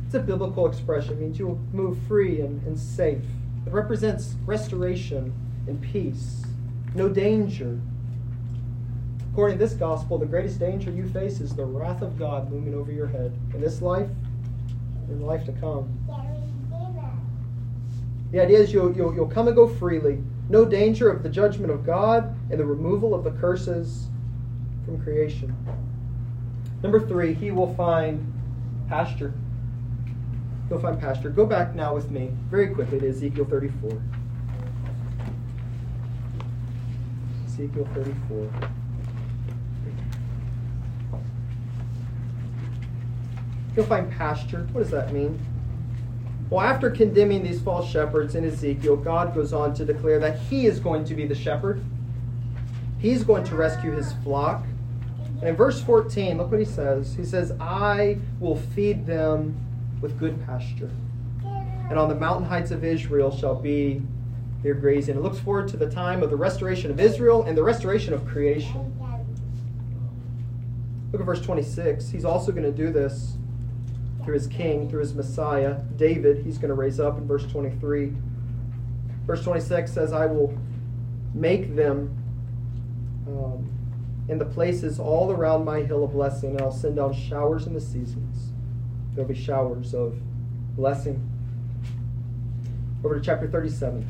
It's 0.06 0.14
a 0.14 0.20
biblical 0.20 0.66
expression. 0.66 1.14
It 1.14 1.20
means 1.20 1.38
you 1.38 1.48
will 1.48 1.60
move 1.72 1.98
free 2.06 2.40
and, 2.40 2.64
and 2.66 2.78
safe. 2.78 3.22
It 3.66 3.72
represents 3.72 4.34
restoration 4.44 5.32
and 5.66 5.80
peace, 5.82 6.44
no 6.94 7.08
danger. 7.08 7.78
According 9.32 9.58
to 9.58 9.64
this 9.64 9.74
gospel, 9.74 10.18
the 10.18 10.26
greatest 10.26 10.58
danger 10.58 10.90
you 10.90 11.08
face 11.08 11.40
is 11.40 11.54
the 11.54 11.64
wrath 11.64 12.02
of 12.02 12.18
God 12.18 12.50
looming 12.50 12.74
over 12.74 12.90
your 12.90 13.08
head 13.08 13.36
in 13.52 13.60
this 13.60 13.82
life 13.82 14.08
and 15.08 15.26
life 15.26 15.44
to 15.46 15.52
come. 15.52 15.92
The 18.32 18.40
idea 18.40 18.58
is 18.58 18.72
you'll, 18.72 18.94
you'll, 18.94 19.14
you'll 19.14 19.28
come 19.28 19.46
and 19.46 19.56
go 19.56 19.68
freely, 19.68 20.22
no 20.48 20.64
danger 20.64 21.08
of 21.08 21.22
the 21.22 21.28
judgment 21.28 21.70
of 21.70 21.86
God 21.86 22.36
and 22.50 22.58
the 22.58 22.64
removal 22.64 23.14
of 23.14 23.24
the 23.24 23.30
curses 23.30 24.08
from 24.84 25.02
creation. 25.02 25.56
Number 26.82 27.00
three, 27.00 27.34
he 27.34 27.50
will 27.50 27.74
find 27.74 28.32
pasture. 28.88 29.32
He'll 30.68 30.80
find 30.80 31.00
pasture. 31.00 31.30
Go 31.30 31.46
back 31.46 31.74
now 31.74 31.94
with 31.94 32.10
me 32.10 32.32
very 32.50 32.68
quickly 32.68 32.98
to 33.00 33.08
Ezekiel 33.08 33.44
34. 33.44 34.02
Ezekiel 37.46 37.88
34. 37.94 38.70
He'll 43.76 43.84
find 43.84 44.10
pasture. 44.10 44.66
What 44.72 44.82
does 44.82 44.90
that 44.90 45.12
mean? 45.12 45.38
Well, 46.48 46.64
after 46.64 46.90
condemning 46.90 47.42
these 47.42 47.60
false 47.60 47.90
shepherds 47.90 48.34
in 48.34 48.44
Ezekiel, 48.44 48.96
God 48.96 49.34
goes 49.34 49.52
on 49.52 49.74
to 49.74 49.84
declare 49.84 50.18
that 50.18 50.38
He 50.38 50.66
is 50.66 50.80
going 50.80 51.04
to 51.04 51.14
be 51.14 51.26
the 51.26 51.34
shepherd. 51.34 51.84
He's 52.98 53.22
going 53.22 53.44
to 53.44 53.54
rescue 53.54 53.92
His 53.92 54.14
flock. 54.24 54.64
And 55.40 55.50
in 55.50 55.56
verse 55.56 55.82
14, 55.82 56.38
look 56.38 56.50
what 56.50 56.58
He 56.58 56.64
says. 56.64 57.14
He 57.14 57.24
says, 57.24 57.52
I 57.60 58.16
will 58.40 58.56
feed 58.56 59.04
them 59.04 59.54
with 60.00 60.18
good 60.18 60.42
pasture. 60.46 60.90
And 61.44 61.98
on 61.98 62.08
the 62.08 62.14
mountain 62.14 62.48
heights 62.48 62.70
of 62.70 62.82
Israel 62.82 63.36
shall 63.36 63.56
be 63.56 64.00
their 64.62 64.74
grazing. 64.74 65.16
It 65.16 65.22
looks 65.22 65.38
forward 65.38 65.68
to 65.68 65.76
the 65.76 65.90
time 65.90 66.22
of 66.22 66.30
the 66.30 66.36
restoration 66.36 66.90
of 66.90 66.98
Israel 66.98 67.42
and 67.42 67.56
the 67.56 67.62
restoration 67.62 68.14
of 68.14 68.26
creation. 68.26 68.94
Look 71.12 71.20
at 71.20 71.26
verse 71.26 71.42
26. 71.42 72.08
He's 72.08 72.24
also 72.24 72.52
going 72.52 72.64
to 72.64 72.72
do 72.72 72.90
this 72.90 73.36
through 74.26 74.34
his 74.34 74.48
king, 74.48 74.90
through 74.90 75.00
his 75.00 75.14
Messiah, 75.14 75.76
David, 75.96 76.44
he's 76.44 76.58
going 76.58 76.68
to 76.68 76.74
raise 76.74 76.98
up 76.98 77.16
in 77.16 77.26
verse 77.26 77.46
23. 77.46 78.12
Verse 79.24 79.42
26 79.42 79.90
says, 79.90 80.12
I 80.12 80.26
will 80.26 80.52
make 81.32 81.74
them 81.76 82.10
um, 83.28 83.70
in 84.28 84.38
the 84.38 84.44
places 84.44 84.98
all 84.98 85.30
around 85.30 85.64
my 85.64 85.80
hill 85.80 86.04
of 86.04 86.12
blessing, 86.12 86.50
and 86.50 86.60
I'll 86.60 86.72
send 86.72 86.96
down 86.96 87.14
showers 87.14 87.66
in 87.66 87.72
the 87.72 87.80
seasons. 87.80 88.52
There'll 89.14 89.28
be 89.28 89.34
showers 89.34 89.94
of 89.94 90.18
blessing. 90.76 91.22
Over 93.04 93.20
to 93.20 93.24
chapter 93.24 93.46
37, 93.46 94.08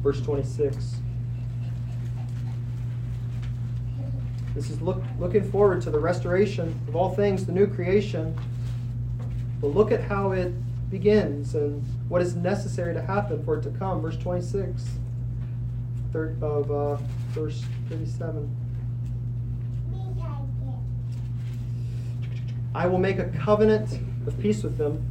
verse 0.00 0.20
26. 0.20 0.96
This 4.54 4.70
is 4.70 4.80
look, 4.80 5.02
looking 5.18 5.50
forward 5.50 5.82
to 5.82 5.90
the 5.90 5.98
restoration 5.98 6.80
of 6.86 6.94
all 6.94 7.12
things, 7.12 7.44
the 7.44 7.52
new 7.52 7.66
creation. 7.66 8.38
But 9.64 9.74
look 9.74 9.92
at 9.92 10.02
how 10.02 10.32
it 10.32 10.52
begins 10.90 11.54
and 11.54 11.82
what 12.10 12.20
is 12.20 12.36
necessary 12.36 12.92
to 12.92 13.00
happen 13.00 13.42
for 13.46 13.56
it 13.56 13.62
to 13.62 13.70
come. 13.70 14.02
Verse 14.02 14.18
26 14.18 14.84
third 16.12 16.36
of 16.42 16.70
uh, 16.70 16.96
verse 17.30 17.64
37. 17.88 18.54
I 22.74 22.86
will 22.86 22.98
make 22.98 23.18
a 23.18 23.24
covenant 23.42 24.00
of 24.26 24.38
peace 24.38 24.62
with 24.62 24.76
them. 24.76 25.02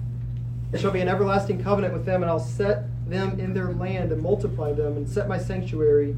It 0.72 0.80
shall 0.80 0.92
be 0.92 1.02
an 1.02 1.10
everlasting 1.10 1.64
covenant 1.64 1.92
with 1.92 2.06
them, 2.06 2.22
and 2.22 2.30
I'll 2.30 2.40
set 2.40 2.84
them 3.10 3.40
in 3.40 3.56
their 3.56 3.72
land 3.74 4.12
and 4.12 4.22
multiply 4.22 4.72
them, 4.72 4.98
and 4.98 5.10
set 5.10 5.28
my 5.28 5.40
sanctuary 5.40 6.16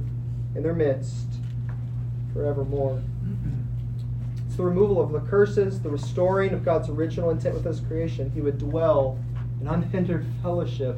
in 0.55 0.61
their 0.61 0.73
midst 0.73 1.27
forevermore. 2.33 3.01
It's 4.55 4.59
the 4.61 4.63
removal 4.63 5.01
of 5.01 5.11
the 5.11 5.19
curses, 5.19 5.81
the 5.81 5.89
restoring 5.89 6.53
of 6.53 6.63
God's 6.63 6.87
original 6.87 7.29
intent 7.29 7.55
with 7.55 7.65
his 7.65 7.81
creation. 7.81 8.31
He 8.33 8.39
would 8.39 8.57
dwell 8.57 9.19
in 9.59 9.67
unhindered 9.67 10.25
fellowship 10.41 10.97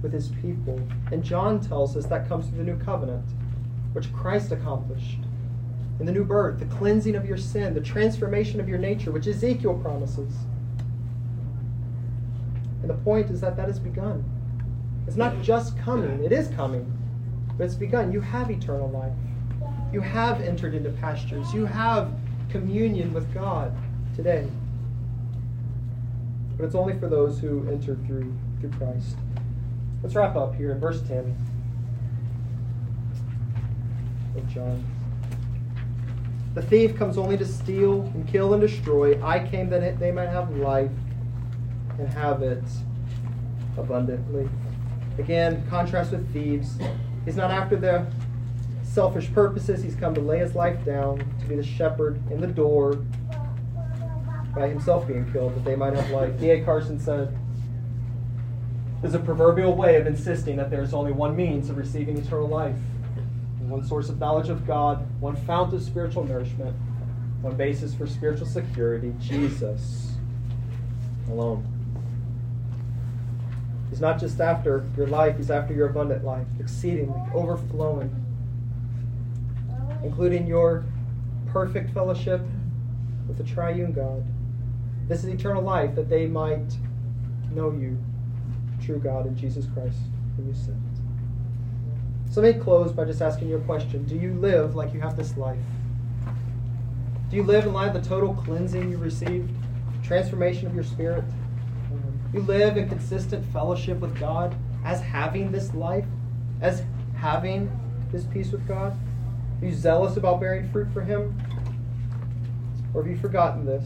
with 0.00 0.12
his 0.12 0.28
people. 0.40 0.80
And 1.10 1.24
John 1.24 1.58
tells 1.58 1.96
us 1.96 2.06
that 2.06 2.28
comes 2.28 2.46
through 2.46 2.58
the 2.58 2.62
new 2.62 2.78
covenant, 2.78 3.24
which 3.94 4.12
Christ 4.12 4.52
accomplished. 4.52 5.18
In 5.98 6.06
the 6.06 6.12
new 6.12 6.22
birth, 6.22 6.60
the 6.60 6.66
cleansing 6.66 7.16
of 7.16 7.26
your 7.26 7.36
sin, 7.36 7.74
the 7.74 7.80
transformation 7.80 8.60
of 8.60 8.68
your 8.68 8.78
nature, 8.78 9.10
which 9.10 9.26
Ezekiel 9.26 9.74
promises. 9.74 10.32
And 12.82 12.88
the 12.88 12.94
point 12.94 13.28
is 13.30 13.40
that 13.40 13.56
that 13.56 13.66
has 13.66 13.80
begun. 13.80 14.24
It's 15.08 15.16
not 15.16 15.42
just 15.42 15.76
coming, 15.78 16.22
it 16.22 16.30
is 16.30 16.46
coming, 16.50 16.96
but 17.56 17.64
it's 17.64 17.74
begun. 17.74 18.12
You 18.12 18.20
have 18.20 18.52
eternal 18.52 18.88
life. 18.88 19.72
You 19.92 20.00
have 20.00 20.40
entered 20.40 20.76
into 20.76 20.90
pastures. 20.90 21.52
You 21.52 21.66
have 21.66 22.12
communion 22.50 23.12
with 23.12 23.32
God 23.32 23.76
today. 24.14 24.48
But 26.56 26.64
it's 26.64 26.74
only 26.74 26.98
for 26.98 27.08
those 27.08 27.38
who 27.38 27.68
enter 27.68 27.96
through 28.06 28.34
through 28.60 28.70
Christ. 28.70 29.16
Let's 30.02 30.14
wrap 30.14 30.36
up 30.36 30.54
here 30.54 30.72
in 30.72 30.80
verse 30.80 31.00
10 31.02 31.36
of 34.36 34.48
John. 34.48 34.84
The 36.54 36.62
thief 36.62 36.96
comes 36.96 37.18
only 37.18 37.36
to 37.36 37.44
steal 37.44 38.02
and 38.14 38.26
kill 38.26 38.52
and 38.54 38.60
destroy. 38.60 39.22
I 39.22 39.46
came 39.46 39.70
that 39.70 40.00
they 40.00 40.10
might 40.10 40.28
have 40.28 40.56
life 40.56 40.90
and 41.98 42.08
have 42.08 42.42
it 42.42 42.64
abundantly. 43.76 44.48
Again, 45.18 45.64
contrast 45.68 46.12
with 46.12 46.32
thieves. 46.32 46.78
He's 47.24 47.36
not 47.36 47.50
after 47.50 47.76
their 47.76 48.10
selfish 48.88 49.32
purposes. 49.32 49.82
He's 49.82 49.94
come 49.94 50.14
to 50.14 50.20
lay 50.20 50.38
his 50.38 50.54
life 50.54 50.84
down, 50.84 51.18
to 51.40 51.46
be 51.46 51.54
the 51.54 51.62
shepherd 51.62 52.20
in 52.30 52.40
the 52.40 52.46
door, 52.46 52.94
by 54.54 54.68
himself 54.68 55.06
being 55.06 55.30
killed, 55.32 55.54
that 55.54 55.64
they 55.64 55.76
might 55.76 55.94
have 55.94 56.10
life. 56.10 56.38
D.A. 56.40 56.64
Carson 56.64 56.98
said, 56.98 57.36
There's 59.00 59.14
a 59.14 59.18
proverbial 59.18 59.74
way 59.74 59.96
of 59.96 60.06
insisting 60.06 60.56
that 60.56 60.70
there 60.70 60.82
is 60.82 60.94
only 60.94 61.12
one 61.12 61.36
means 61.36 61.70
of 61.70 61.76
receiving 61.76 62.16
eternal 62.16 62.48
life, 62.48 62.76
one 63.60 63.86
source 63.86 64.08
of 64.08 64.18
knowledge 64.18 64.48
of 64.48 64.66
God, 64.66 65.06
one 65.20 65.36
fount 65.36 65.74
of 65.74 65.82
spiritual 65.82 66.24
nourishment, 66.24 66.74
one 67.42 67.56
basis 67.56 67.94
for 67.94 68.06
spiritual 68.06 68.46
security 68.46 69.14
Jesus 69.20 70.16
alone. 71.28 71.66
He's 73.90 74.00
not 74.00 74.18
just 74.18 74.40
after 74.40 74.84
your 74.96 75.06
life, 75.06 75.36
He's 75.36 75.50
after 75.50 75.74
your 75.74 75.88
abundant 75.88 76.24
life, 76.24 76.46
exceedingly, 76.58 77.20
overflowing, 77.34 78.24
including 80.02 80.46
your 80.46 80.84
perfect 81.46 81.90
fellowship 81.90 82.40
with 83.26 83.36
the 83.36 83.44
triune 83.44 83.92
God. 83.92 84.24
This 85.08 85.24
is 85.24 85.26
eternal 85.26 85.62
life, 85.62 85.94
that 85.94 86.08
they 86.08 86.26
might 86.26 86.76
know 87.52 87.70
you, 87.72 87.98
true 88.84 88.98
God, 88.98 89.26
and 89.26 89.36
Jesus 89.36 89.66
Christ, 89.72 89.98
whom 90.36 90.48
you 90.48 90.54
sent. 90.54 90.76
So 92.30 92.42
let 92.42 92.56
me 92.56 92.62
close 92.62 92.92
by 92.92 93.04
just 93.04 93.22
asking 93.22 93.48
you 93.48 93.56
a 93.56 93.60
question. 93.60 94.04
Do 94.04 94.16
you 94.16 94.34
live 94.34 94.74
like 94.74 94.92
you 94.92 95.00
have 95.00 95.16
this 95.16 95.36
life? 95.36 95.58
Do 97.30 97.36
you 97.36 97.42
live 97.42 97.64
in 97.64 97.72
light 97.72 97.94
of 97.94 98.02
the 98.02 98.08
total 98.08 98.34
cleansing 98.34 98.90
you 98.90 98.98
received? 98.98 99.50
Transformation 100.02 100.66
of 100.66 100.74
your 100.74 100.84
spirit? 100.84 101.24
You 102.32 102.40
live 102.40 102.76
in 102.76 102.88
consistent 102.88 103.44
fellowship 103.52 103.98
with 104.00 104.18
God 104.18 104.54
as 104.84 105.00
having 105.00 105.50
this 105.50 105.72
life, 105.72 106.04
as 106.60 106.82
having 107.16 107.70
this 108.12 108.24
peace 108.24 108.52
with 108.52 108.66
God? 108.68 108.94
Are 109.60 109.66
you 109.66 109.72
zealous 109.72 110.16
about 110.16 110.40
bearing 110.40 110.70
fruit 110.70 110.88
for 110.92 111.00
Him? 111.00 111.36
Or 112.94 113.02
have 113.02 113.10
you 113.10 113.18
forgotten 113.18 113.66
this? 113.66 113.84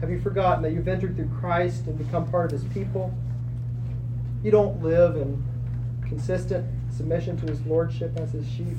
Have 0.00 0.10
you 0.10 0.20
forgotten 0.20 0.62
that 0.62 0.72
you've 0.72 0.86
entered 0.86 1.16
through 1.16 1.30
Christ 1.40 1.86
and 1.86 1.98
become 1.98 2.30
part 2.30 2.52
of 2.52 2.60
His 2.60 2.72
people? 2.72 3.12
You 4.44 4.52
don't 4.52 4.80
live 4.82 5.16
in 5.16 5.44
consistent 6.06 6.64
submission 6.92 7.36
to 7.38 7.46
His 7.46 7.60
Lordship 7.62 8.16
as 8.16 8.30
His 8.32 8.48
sheep. 8.48 8.76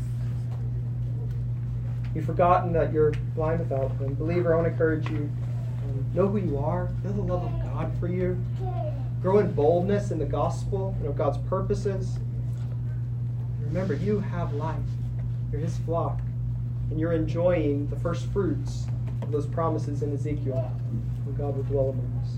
You've 2.15 2.26
forgotten 2.26 2.72
that 2.74 2.93
you're 2.93 3.11
blind 3.36 3.59
without 3.59 3.91
Him. 3.97 4.15
Believer, 4.15 4.53
I 4.53 4.55
want 4.55 4.67
to 4.67 4.72
encourage 4.72 5.09
you 5.09 5.30
um, 5.84 6.05
know 6.13 6.28
who 6.28 6.38
you 6.38 6.57
are, 6.57 6.89
know 7.03 7.11
the 7.11 7.22
love 7.22 7.43
of 7.43 7.51
God 7.63 7.91
for 7.99 8.07
you, 8.07 8.41
grow 9.22 9.39
in 9.39 9.51
boldness 9.51 10.11
in 10.11 10.20
the 10.20 10.26
gospel 10.26 10.95
and 10.99 11.07
of 11.07 11.17
God's 11.17 11.38
purposes. 11.49 12.20
Remember, 13.65 13.93
you 13.93 14.20
have 14.20 14.53
life. 14.53 14.80
You're 15.52 15.62
His 15.62 15.78
flock, 15.80 16.20
and 16.89 17.00
you're 17.00 17.14
enjoying 17.14 17.88
the 17.88 17.95
first 17.97 18.26
fruits 18.28 18.86
of 19.22 19.32
those 19.32 19.45
promises 19.45 20.04
in 20.04 20.14
Ezekiel 20.14 20.72
when 21.24 21.36
God 21.36 21.56
will 21.56 21.64
dwell 21.64 21.89
among 21.89 22.22
us. 22.24 22.38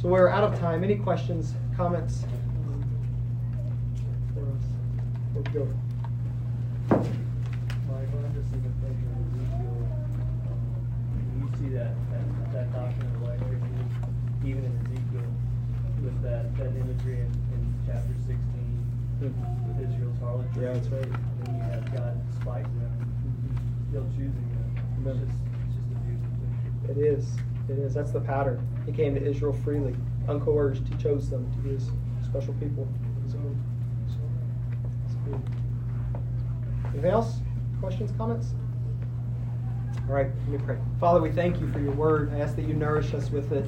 So 0.00 0.08
we're 0.08 0.28
out 0.28 0.44
of 0.44 0.58
time. 0.58 0.84
Any 0.84 0.96
questions, 0.96 1.54
comments 1.76 2.24
for 4.34 4.42
us? 4.42 4.64
We'll 5.34 5.42
go. 5.52 5.68
Um, 6.90 7.18
see 11.58 11.68
that, 11.70 11.90
that, 12.10 12.52
that 12.52 12.72
doctrine 12.72 13.14
of 13.16 13.22
life 13.22 13.40
even 14.44 14.64
in 14.64 14.72
Ezekiel 14.86 15.28
with 16.02 16.22
that, 16.22 16.56
that 16.56 16.68
imagery 16.68 17.20
in, 17.20 17.26
in 17.52 17.74
chapter 17.84 18.14
16 18.14 18.38
mm-hmm. 18.38 18.78
with 18.94 19.07
Israel's 19.22 20.18
harlotry. 20.20 20.64
Yeah, 20.64 20.72
that's 20.72 20.88
right. 20.88 21.04
And 21.04 21.46
then 21.46 21.56
you 21.56 21.62
have 21.62 21.92
God 21.92 22.30
despite 22.30 22.64
them, 22.64 22.92
mm-hmm. 23.26 23.90
still 23.90 24.06
choosing 24.16 24.48
them. 25.04 25.18
It's 25.18 25.18
just, 25.20 25.38
it's 25.66 25.74
just 25.76 25.88
a 25.90 25.98
beautiful 26.04 26.30
thing. 26.40 26.90
It 26.90 26.98
is. 26.98 27.28
It 27.68 27.78
is. 27.78 27.94
That's 27.94 28.12
the 28.12 28.20
pattern. 28.20 28.66
He 28.86 28.92
came 28.92 29.14
to 29.14 29.22
Israel 29.22 29.52
freely, 29.52 29.94
uncoerced. 30.26 30.86
He 30.88 30.94
chose 31.02 31.28
them 31.28 31.50
to 31.52 31.58
be 31.58 31.70
his 31.70 31.90
special 32.24 32.54
people. 32.54 32.88
So, 33.26 33.38
so 34.06 35.40
Anything 36.92 37.10
else? 37.10 37.36
Questions, 37.80 38.12
comments? 38.16 38.54
All 40.08 40.14
right, 40.14 40.30
let 40.48 40.60
me 40.60 40.64
pray. 40.64 40.78
Father, 40.98 41.20
we 41.20 41.30
thank 41.30 41.60
you 41.60 41.70
for 41.70 41.80
your 41.80 41.92
word. 41.92 42.32
I 42.32 42.40
ask 42.40 42.56
that 42.56 42.66
you 42.66 42.72
nourish 42.72 43.12
us 43.12 43.30
with 43.30 43.52
it, 43.52 43.66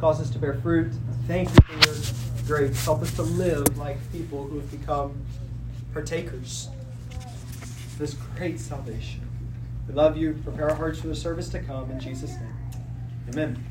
cause 0.00 0.20
us 0.20 0.30
to 0.30 0.38
bear 0.38 0.54
fruit. 0.54 0.92
Thank 1.26 1.50
you 1.50 1.56
for 1.62 1.72
your 1.86 1.94
grace. 2.46 2.84
Help 2.84 3.02
us 3.02 3.14
to 3.16 3.22
live 3.22 3.76
like 3.76 3.96
people 4.12 4.44
who 4.44 4.56
have 4.56 4.70
become 4.70 5.14
partakers 5.92 6.68
of 7.12 7.98
this 7.98 8.14
great 8.36 8.60
salvation. 8.60 9.20
We 9.88 9.94
love 9.94 10.16
you. 10.16 10.34
Prepare 10.44 10.70
our 10.70 10.76
hearts 10.76 11.00
for 11.00 11.08
the 11.08 11.16
service 11.16 11.48
to 11.50 11.60
come. 11.60 11.90
In 11.90 11.98
Jesus' 11.98 12.34
name, 12.36 12.54
amen. 13.30 13.66